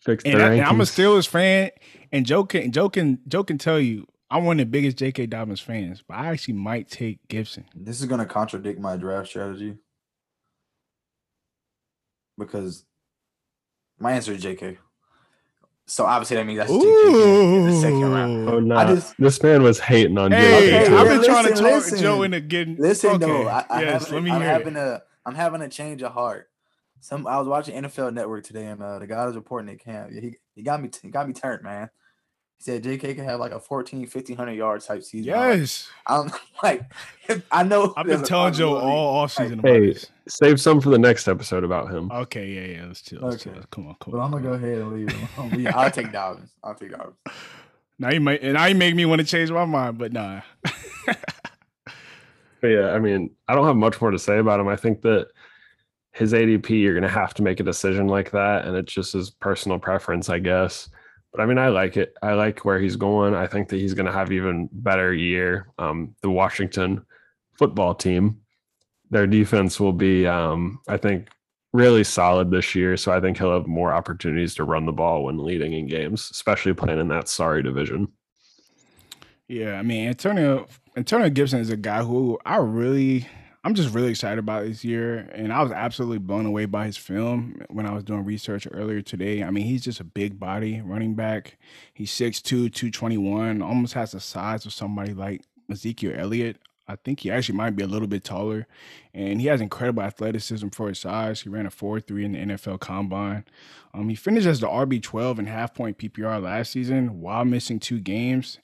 [0.00, 1.70] Fix and, I, am a Steelers fan,
[2.12, 5.26] and Joe can Joe can Joe can tell you I'm one of the biggest J.K.
[5.26, 7.64] Dobbins fans, but I actually might take Gibson.
[7.74, 9.76] This is going to contradict my draft strategy
[12.36, 12.84] because
[13.98, 14.78] my answer is J.K.
[15.86, 17.56] So obviously that means that's J.K.
[17.56, 18.48] in the second round.
[18.50, 18.94] Oh no!
[18.94, 20.94] Just, this man was hating on hey, J.K.
[20.94, 22.76] I've been listen, trying to talk listen, Joe into getting.
[22.76, 23.26] Listen okay.
[23.26, 24.80] though, I, I yes, let me I'm hear having it.
[24.80, 26.50] a I'm having a change of heart.
[27.00, 30.12] Some I was watching NFL Network today, and uh, the guy was reporting at camp.
[30.12, 31.88] He he got me he got me turned, man.
[32.58, 35.26] He said JK can have like a 14, 1500 yard type season.
[35.26, 35.88] Yes.
[36.08, 36.30] I'm
[36.62, 36.82] like,
[37.52, 37.94] I know.
[37.96, 39.60] I've been telling Joe all off season.
[39.60, 39.96] Hey,
[40.26, 42.10] save some for the next episode about him.
[42.10, 42.86] Okay, yeah, yeah.
[42.86, 43.20] Let's chill.
[43.22, 43.54] Let's okay.
[43.54, 43.64] chill.
[43.70, 44.24] Come on, come but on.
[44.24, 45.68] I'm gonna go ahead and leave him.
[45.72, 46.50] I'll take Dobbins.
[46.64, 47.16] I'll take Dobbins.
[48.00, 50.40] Now you might, and now you make me want to change my mind, but nah.
[51.04, 51.16] but
[52.62, 54.68] yeah, I mean, I don't have much more to say about him.
[54.68, 55.30] I think that
[56.12, 59.30] his ADP, you're gonna have to make a decision like that, and it's just his
[59.30, 60.88] personal preference, I guess.
[61.32, 62.14] But I mean, I like it.
[62.22, 63.34] I like where he's going.
[63.34, 65.68] I think that he's going to have even better year.
[65.78, 67.04] Um, the Washington
[67.58, 68.40] football team,
[69.10, 71.28] their defense will be, um, I think,
[71.72, 72.96] really solid this year.
[72.96, 76.30] So I think he'll have more opportunities to run the ball when leading in games,
[76.32, 78.08] especially playing in that sorry division.
[79.48, 80.66] Yeah, I mean, Antonio
[80.96, 83.26] Antonio Gibson is a guy who I really
[83.64, 86.96] I'm just really excited about this year, and I was absolutely blown away by his
[86.96, 89.42] film when I was doing research earlier today.
[89.42, 91.58] I mean, he's just a big body running back.
[91.92, 96.58] He's 6'2", 221, almost has the size of somebody like Ezekiel Elliott.
[96.86, 98.66] I think he actually might be a little bit taller,
[99.12, 101.42] and he has incredible athleticism for his size.
[101.42, 103.44] He ran a 4-3 in the NFL Combine.
[103.92, 107.98] Um, he finished as the RB12 and half point PPR last season while missing two
[107.98, 108.60] games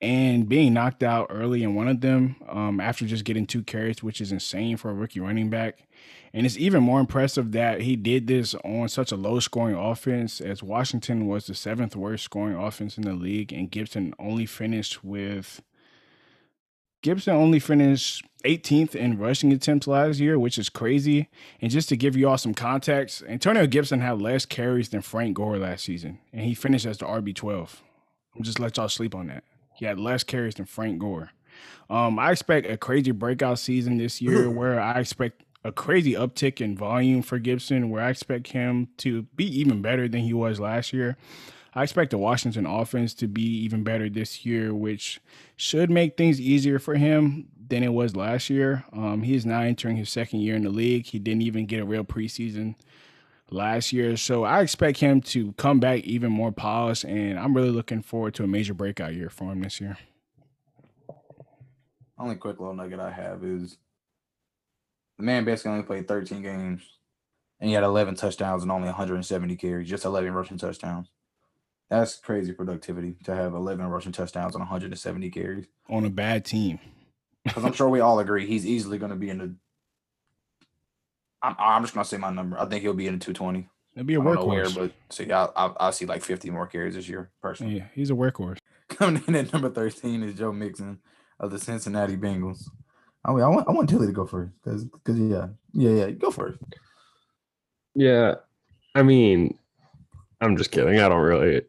[0.00, 4.02] and being knocked out early in one of them um, after just getting two carries,
[4.02, 5.80] which is insane for a rookie running back.
[6.32, 10.40] And it's even more impressive that he did this on such a low scoring offense,
[10.40, 15.02] as Washington was the seventh worst scoring offense in the league, and Gibson only finished
[15.02, 15.62] with
[17.02, 21.28] Gibson only finished 18th in rushing attempts last year, which is crazy.
[21.60, 25.36] And just to give you all some context, Antonio Gibson had less carries than Frank
[25.36, 27.76] Gore last season, and he finished as the RB12.
[28.36, 29.44] I'm just let y'all sleep on that.
[29.78, 31.30] He had less carries than Frank Gore.
[31.88, 36.60] Um, I expect a crazy breakout season this year where I expect a crazy uptick
[36.60, 40.60] in volume for Gibson, where I expect him to be even better than he was
[40.60, 41.16] last year.
[41.74, 45.20] I expect the Washington offense to be even better this year, which
[45.56, 48.84] should make things easier for him than it was last year.
[48.92, 51.06] Um, he is now entering his second year in the league.
[51.06, 52.74] He didn't even get a real preseason
[53.50, 54.16] last year.
[54.16, 58.34] So I expect him to come back even more polished, and I'm really looking forward
[58.34, 59.98] to a major breakout year for him this year.
[62.18, 63.78] Only quick little nugget I have is
[65.18, 66.82] the man basically only played 13 games
[67.60, 71.08] and he had 11 touchdowns and only 170 carries, just 11 rushing touchdowns.
[71.90, 76.78] That's crazy productivity to have 11 rushing touchdowns and 170 carries on a bad team.
[77.44, 79.54] Because I'm sure we all agree he's easily going to be in the.
[81.42, 82.58] I'm, I'm just going to say my number.
[82.58, 83.68] I think he'll be in the 220.
[83.94, 84.46] It'll be a workhorse.
[84.46, 87.78] Where, but so yeah, I, I, see like 50 more carries this year personally.
[87.78, 88.58] Yeah, he's a workhorse.
[88.88, 90.98] Coming in at number 13 is Joe Mixon
[91.40, 92.68] of the Cincinnati Bengals.
[93.24, 96.10] I mean, I want I want Tilly to go first because because yeah yeah yeah
[96.10, 96.58] go first.
[97.94, 98.36] Yeah,
[98.94, 99.58] I mean,
[100.40, 101.00] I'm just kidding.
[101.00, 101.62] I don't really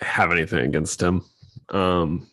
[0.00, 1.24] have anything against him.
[1.70, 2.28] Um,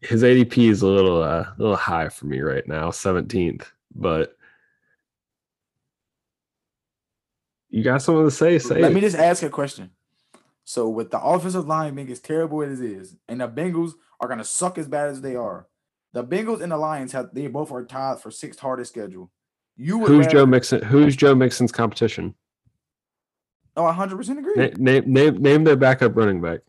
[0.00, 4.36] his ADP is a little uh, a little high for me right now, 17th, but
[7.72, 8.58] you got something to say?
[8.58, 8.94] Say Let it.
[8.94, 9.90] me just ask a question.
[10.64, 14.28] So, with the offensive line being as terrible as it is, and the Bengals are
[14.28, 15.66] going to suck as bad as they are,
[16.12, 19.30] the Bengals and the Lions have they both are tied for sixth hardest schedule.
[19.76, 20.82] You who's rather, Joe Mixon?
[20.82, 22.34] Who's Joe Mixon's competition?
[23.74, 24.70] Oh, I hundred percent agree.
[24.76, 26.60] Name, name name their backup running back.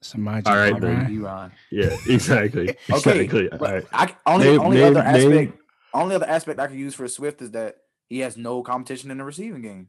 [0.00, 1.52] Samaje All right, then.
[1.70, 2.76] Yeah, exactly.
[2.90, 3.50] okay, exactly.
[3.50, 3.84] All right.
[3.92, 5.54] I, only name, only name, other aspect name.
[5.92, 7.76] only other aspect I could use for Swift is that
[8.08, 9.88] he has no competition in the receiving game.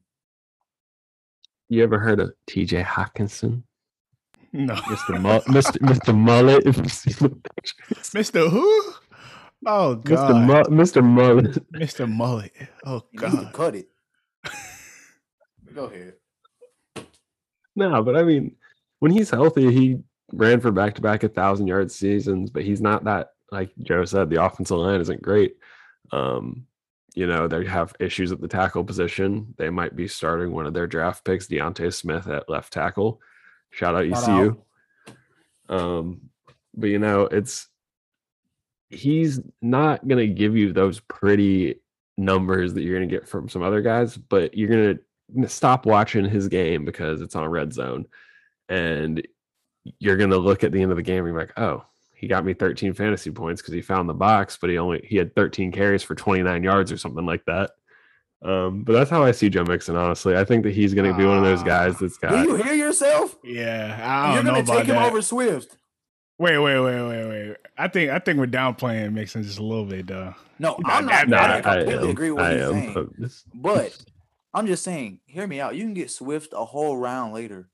[1.69, 2.83] You ever heard of T.J.
[2.83, 3.63] Hockenson?
[4.53, 4.75] No.
[4.75, 5.19] Mr.
[5.19, 5.77] Mull- Mr.
[5.79, 6.15] Mr.
[6.15, 6.63] Mullet.
[8.13, 8.49] Mr.
[8.49, 8.93] Who?
[9.65, 10.35] Oh God.
[10.35, 10.45] Mr.
[10.69, 11.03] Mu- Mr.
[11.03, 11.71] Mullet.
[11.73, 12.09] Mr.
[12.11, 12.53] Mullet.
[12.85, 13.51] Oh God.
[13.53, 13.89] cut it.
[15.73, 16.13] Go ahead.
[17.75, 18.55] No, but I mean,
[18.99, 19.97] when he's healthy, he
[20.31, 24.05] ran for back to back a thousand yard seasons, but he's not that like Joe
[24.05, 25.57] said, the offensive line isn't great.
[26.11, 26.65] Um,
[27.15, 29.53] you know, they have issues at the tackle position.
[29.57, 33.21] They might be starting one of their draft picks, D'Ante Smith at left tackle.
[33.71, 34.57] Shout out ECU.
[35.69, 36.29] Um,
[36.75, 37.69] but you know, it's
[38.89, 41.79] he's not gonna give you those pretty
[42.17, 46.49] numbers that you're gonna get from some other guys, but you're gonna stop watching his
[46.49, 48.05] game because it's on red zone
[48.67, 49.25] and
[49.99, 51.85] you're gonna look at the end of the game and you're like, oh,
[52.15, 55.17] he got me 13 fantasy points because he found the box, but he only he
[55.17, 57.71] had 13 carries for 29 yards or something like that.
[58.41, 59.95] Um, but that's how I see Joe Mixon.
[59.95, 62.31] Honestly, I think that he's going to be one of those guys that's got.
[62.31, 63.35] Do you hear yourself?
[63.43, 65.07] Yeah, I don't You're going to take him that.
[65.07, 65.77] over Swift.
[66.37, 67.57] Wait, wait, wait, wait, wait.
[67.77, 70.35] I think I think we're downplaying Mixon just a little bit, though.
[70.59, 71.27] No, I'm not.
[71.27, 72.93] Nah, I completely agree with what I you're am, saying.
[72.93, 74.05] But, but
[74.53, 75.75] I'm just saying, hear me out.
[75.75, 77.69] You can get Swift a whole round later.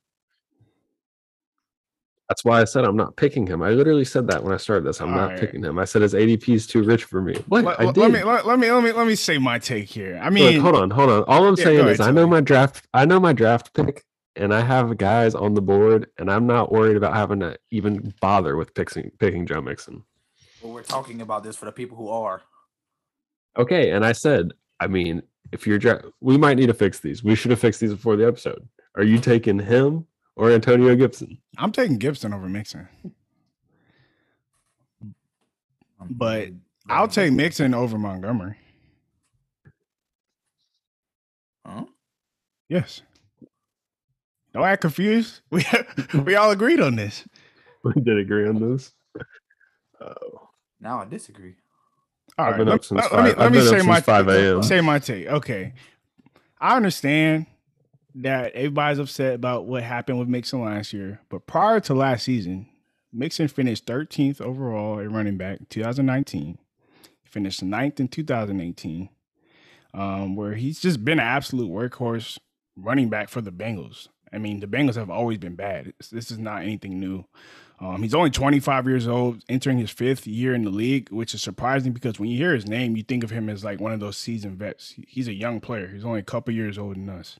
[2.31, 3.61] That's why I said I'm not picking him.
[3.61, 5.01] I literally said that when I started this.
[5.01, 5.39] I'm All not right.
[5.41, 5.77] picking him.
[5.77, 7.35] I said his ADP is too rich for me.
[7.49, 7.65] What?
[7.65, 7.97] Let, I did.
[7.97, 10.17] Let me let, let, me let me let me say my take here.
[10.23, 11.23] I mean, Look, hold on, hold on.
[11.25, 12.87] All I'm yeah, saying is ahead, I know my draft.
[12.93, 14.05] I know my draft pick,
[14.37, 18.13] and I have guys on the board, and I'm not worried about having to even
[18.21, 20.01] bother with picking picking Joe Mixon.
[20.63, 22.43] Well, we're talking about this for the people who are.
[23.57, 25.21] Okay, and I said, I mean,
[25.51, 27.25] if you're draft, we might need to fix these.
[27.25, 28.65] We should have fixed these before the episode.
[28.95, 31.37] Are you taking him or Antonio Gibson?
[31.57, 32.87] I'm taking Gibson over Mixon.
[36.09, 36.49] But
[36.89, 38.57] I'll take Mixon over Montgomery.
[41.65, 41.85] Huh?
[42.69, 43.01] Yes.
[44.53, 45.41] Don't act confused.
[45.51, 45.63] We
[46.23, 47.25] we all agreed on this.
[47.83, 48.93] We did agree on this.
[50.03, 50.49] Oh.
[50.79, 51.53] Now I disagree.
[52.35, 54.63] All right, let, let, let, me let me say my 5 a.m.
[54.63, 55.27] say my take.
[55.27, 55.73] Okay,
[56.59, 57.45] I understand
[58.15, 61.21] that everybody's upset about what happened with Mixon last year.
[61.29, 62.67] But prior to last season,
[63.13, 66.57] Mixon finished 13th overall at running back 2019.
[67.03, 69.09] He finished ninth in 2018,
[69.93, 72.37] um, where he's just been an absolute workhorse
[72.75, 74.07] running back for the Bengals.
[74.33, 75.93] I mean, the Bengals have always been bad.
[76.11, 77.25] This is not anything new.
[77.81, 81.41] Um, he's only 25 years old, entering his fifth year in the league, which is
[81.41, 83.99] surprising because when you hear his name, you think of him as like one of
[83.99, 84.93] those seasoned vets.
[85.07, 85.87] He's a young player.
[85.87, 87.39] He's only a couple years older than us.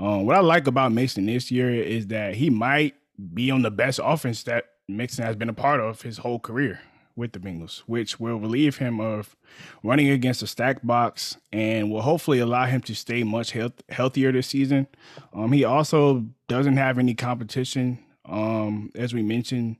[0.00, 2.94] Um, what I like about Mixon this year is that he might
[3.34, 6.80] be on the best offense that Mixon has been a part of his whole career.
[7.16, 9.36] with the Bengals, which will relieve him of
[9.82, 14.32] running against a stack box and will hopefully allow him to stay much health- healthier
[14.32, 14.86] this season.
[15.34, 17.98] Um, he also doesn't have any competition.
[18.24, 19.76] Um, as we mentioned,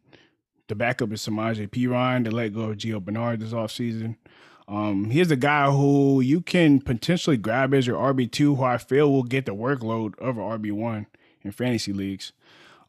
[0.68, 4.16] the backup is Samaje Perine to let go of Gio Bernard this offseason.
[4.70, 9.10] Um, he's a guy who you can potentially grab as your RB2, who I feel
[9.10, 11.06] will get the workload of an RB1
[11.42, 12.32] in fantasy leagues.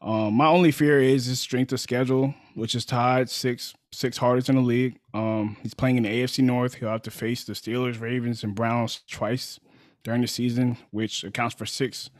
[0.00, 4.48] Um, my only fear is his strength of schedule, which is tied six six hardest
[4.48, 4.98] in the league.
[5.12, 6.74] Um, he's playing in the AFC North.
[6.74, 9.60] He'll have to face the Steelers, Ravens, and Browns twice
[10.02, 12.10] during the season, which accounts for six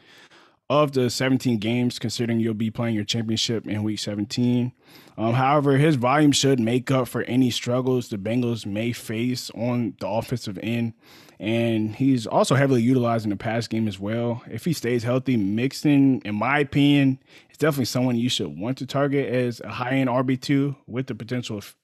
[0.73, 4.73] of the 17 games, considering you'll be playing your championship in week 17.
[5.19, 9.95] Um, however, his volume should make up for any struggles the Bengals may face on
[10.01, 10.95] the offensive end.
[11.39, 14.43] And he's also heavily utilized in the pass game as well.
[14.51, 17.19] If he stays healthy, Mixon, in my opinion,
[17.51, 21.15] is definitely someone you should want to target as a high end RB2 with the
[21.15, 21.77] potential of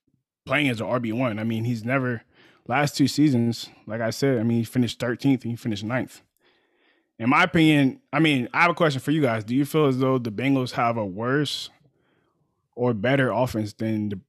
[0.47, 1.39] playing as an RB1.
[1.39, 2.22] I mean, he's never,
[2.66, 6.22] last two seasons, like I said, I mean, he finished 13th and he finished 9th
[7.19, 9.45] in my opinion, I mean, I have a question for you guys.
[9.45, 11.69] Do you feel as though the Bengals have a worse
[12.77, 14.21] or better offense than the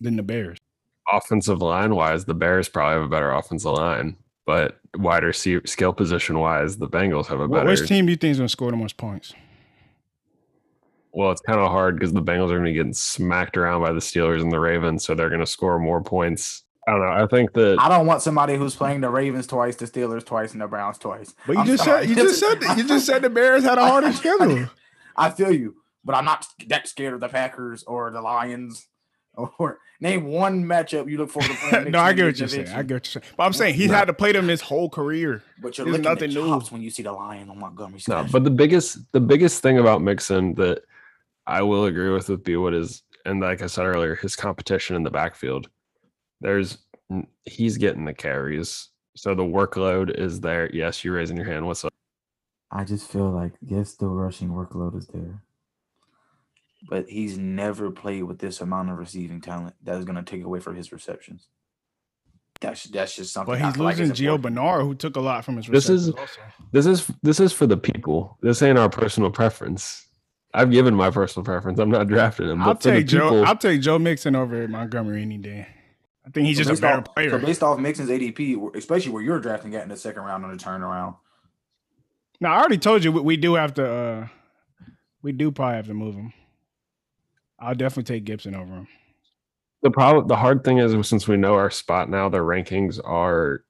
[0.00, 0.58] than the Bears?
[1.12, 4.16] Offensive line wise, the Bears probably have a better offensive line,
[4.46, 7.68] but wider skill position wise, the Bengals have a better.
[7.68, 9.34] Which team do you think is going to score the most points?
[11.12, 13.82] Well, it's kind of hard because the Bengals are going to be getting smacked around
[13.82, 17.00] by the Steelers and the Ravens, so they're going to score more points I don't
[17.00, 17.12] know.
[17.12, 20.52] I think that I don't want somebody who's playing the Ravens twice, the Steelers twice,
[20.52, 21.34] and the Browns twice.
[21.46, 22.06] But you I'm just sorry.
[22.06, 24.68] said you just said you just said the Bears had a harder schedule.
[25.16, 28.86] I feel you, but I'm not that scared of the Packers or the Lions.
[29.34, 31.90] Or name one matchup you look forward to playing.
[31.92, 32.68] no, I get what you're saying.
[32.68, 33.34] I get what you're saying.
[33.36, 33.94] But I'm saying he's no.
[33.94, 35.42] had to play them his whole career.
[35.62, 38.00] But you're looking nothing at new when you see the Lion on Montgomery.
[38.08, 40.82] No, but the biggest the biggest thing about Mixon that
[41.46, 45.04] I will agree with with Bewood is, and like I said earlier, his competition in
[45.04, 45.68] the backfield.
[46.40, 46.78] There's
[47.44, 48.88] he's getting the carries.
[49.16, 50.70] So the workload is there.
[50.72, 51.66] Yes, you're raising your hand.
[51.66, 51.92] What's up?
[52.70, 55.42] I just feel like yes, the rushing workload is there.
[56.88, 60.44] But he's never played with this amount of receiving talent that is going to take
[60.44, 61.48] away from his receptions.
[62.60, 63.54] That's that's just something.
[63.54, 65.66] But he's losing like Gio Bernard, who took a lot from his.
[65.66, 66.40] This is also.
[66.72, 68.38] this is this is for the people.
[68.42, 70.06] This ain't our personal preference.
[70.52, 71.78] I've given my personal preference.
[71.78, 72.62] I'm not drafting him.
[72.62, 73.44] I'll take Joe.
[73.44, 75.66] I'll take Joe Mixon over Montgomery any day.
[76.26, 77.30] I think he's so just a better off, player.
[77.30, 80.50] So based off Mixon's ADP, especially where you're drafting at in the second round on
[80.50, 81.16] the turnaround.
[82.40, 83.90] Now I already told you we do have to.
[83.90, 84.28] uh
[85.22, 86.32] We do probably have to move him.
[87.58, 88.88] I'll definitely take Gibson over him.
[89.82, 93.64] The problem, the hard thing is, since we know our spot now, the rankings are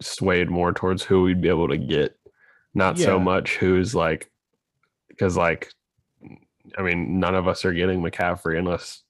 [0.00, 2.16] swayed more towards who we'd be able to get,
[2.74, 3.06] not yeah.
[3.06, 4.30] so much who's like,
[5.08, 5.72] because like,
[6.76, 9.02] I mean, none of us are getting McCaffrey unless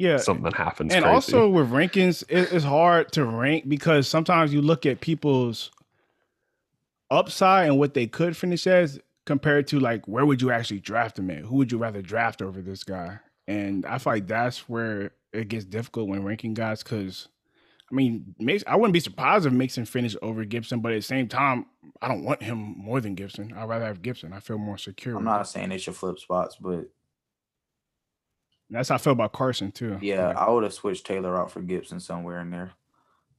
[0.00, 1.14] yeah something happens and crazy.
[1.14, 5.70] also with rankings it, it's hard to rank because sometimes you look at people's
[7.10, 11.16] upside and what they could finish as compared to like where would you actually draft
[11.16, 14.68] them at who would you rather draft over this guy and i feel like that's
[14.68, 17.28] where it gets difficult when ranking guys because
[17.92, 18.36] I mean,
[18.68, 21.66] I wouldn't be surprised if Mixon finished over Gibson, but at the same time,
[22.00, 23.52] I don't want him more than Gibson.
[23.52, 24.32] I'd rather have Gibson.
[24.32, 25.16] I feel more secure.
[25.16, 26.84] I'm not saying they should flip spots, but
[28.70, 29.98] that's how I feel about Carson too.
[30.00, 32.72] Yeah, like, I would have switched Taylor out for Gibson somewhere in there.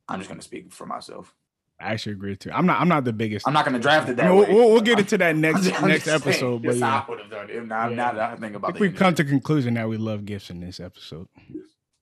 [0.08, 1.34] I'm just gonna speak for myself.
[1.80, 2.52] I actually agree too.
[2.52, 2.80] I'm not.
[2.80, 3.48] I'm not the biggest.
[3.48, 4.54] I'm not gonna draft it that no, way.
[4.54, 6.64] We'll, we'll, get into that next next episode.
[6.64, 7.66] But yeah, I would have done it.
[7.66, 7.96] Now, yeah.
[7.96, 10.80] now that I think about it, we've come to conclusion that we love Gibson this
[10.80, 11.28] episode.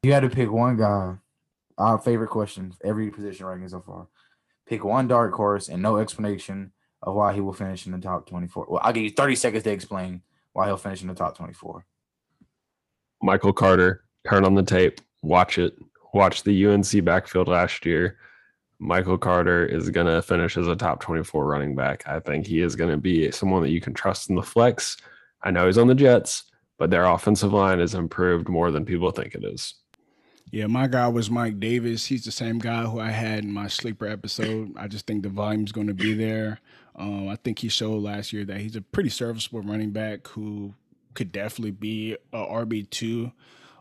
[0.03, 1.15] You had to pick one guy.
[1.77, 4.07] Our favorite questions, every position ranking so far.
[4.67, 8.27] Pick one dark horse and no explanation of why he will finish in the top
[8.27, 8.67] 24.
[8.69, 10.21] Well, I'll give you 30 seconds to explain
[10.51, 11.85] why he'll finish in the top 24.
[13.21, 15.77] Michael Carter, turn on the tape, watch it,
[16.13, 18.17] watch the UNC backfield last year.
[18.79, 22.07] Michael Carter is going to finish as a top 24 running back.
[22.07, 24.95] I think he is going to be someone that you can trust in the flex.
[25.43, 26.43] I know he's on the Jets,
[26.77, 29.75] but their offensive line is improved more than people think it is.
[30.51, 32.05] Yeah, my guy was Mike Davis.
[32.05, 34.73] He's the same guy who I had in my sleeper episode.
[34.77, 36.59] I just think the volume's going to be there.
[36.95, 40.73] Um, I think he showed last year that he's a pretty serviceable running back who
[41.13, 43.31] could definitely be a RB two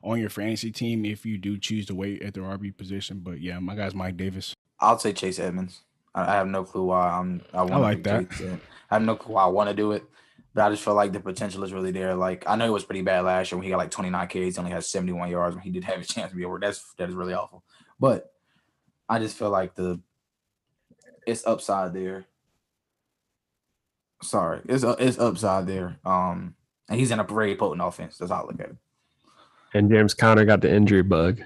[0.02, 3.20] on your fantasy team if you do choose to wait at the RB position.
[3.22, 4.54] But yeah, my guy's Mike Davis.
[4.80, 5.80] I'll say Chase Edmonds.
[6.14, 7.42] I have no clue why I'm.
[7.52, 8.26] I, I like that.
[8.90, 10.04] I have no clue why I want to do it,
[10.54, 12.14] but I just feel like the potential is really there.
[12.14, 14.58] Like I know it was pretty bad last year when he got like 29 Ks,
[14.58, 16.58] only has 71 yards when he did have a chance to be over.
[16.58, 17.62] That's that is really awful.
[18.00, 18.32] But
[19.08, 20.00] I just feel like the
[21.26, 22.26] it's upside there.
[24.22, 25.98] Sorry, it's it's upside there.
[26.04, 26.54] Um,
[26.88, 28.18] and he's in a very potent offense.
[28.18, 28.76] That's how I look at it.
[29.74, 31.42] And James Conner got the injury bug.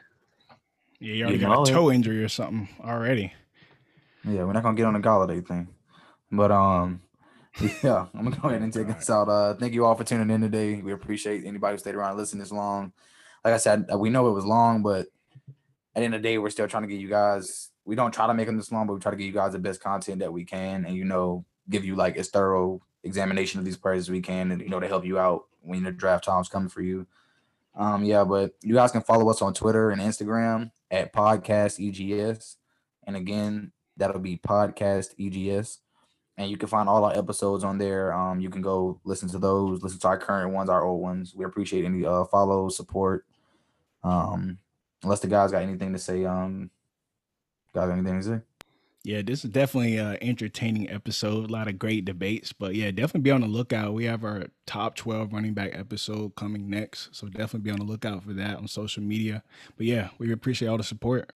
[1.01, 3.33] Yeah, you already you got a toe injury or something already.
[4.25, 5.69] Yeah, we're not gonna get on the Golladay thing,
[6.31, 7.03] but um,
[7.83, 9.29] yeah, I'm gonna go ahead and take us out.
[9.29, 10.81] Uh, thank you all for tuning in today.
[10.81, 12.93] We appreciate anybody who stayed around and listened this long.
[13.45, 15.07] Like I said, we know it was long, but
[15.95, 17.71] at the end of the day, we're still trying to get you guys.
[17.85, 19.53] We don't try to make them this long, but we try to get you guys
[19.53, 23.59] the best content that we can, and you know, give you like as thorough examination
[23.59, 25.93] of these players as we can, and you know, to help you out when the
[25.93, 27.07] draft time's coming for you.
[27.75, 32.57] Um, yeah, but you guys can follow us on Twitter and Instagram at podcast EGS,
[33.07, 35.81] and again, that'll be podcast EGS
[36.37, 38.13] and you can find all our episodes on there.
[38.13, 41.35] Um, you can go listen to those, listen to our current ones, our old ones.
[41.35, 43.27] We appreciate any uh follow, support.
[44.03, 44.59] Um,
[45.03, 46.71] unless the guys got anything to say, um,
[47.75, 48.41] got anything to say?
[49.05, 51.51] Yeah, this is definitely an entertaining episode.
[51.51, 53.95] A lot of great debates, but yeah, definitely be on the lookout.
[53.95, 57.09] We have our top 12 running back episode coming next.
[57.13, 59.43] So definitely be on the lookout for that on social media.
[59.77, 61.33] But yeah, we appreciate all the support.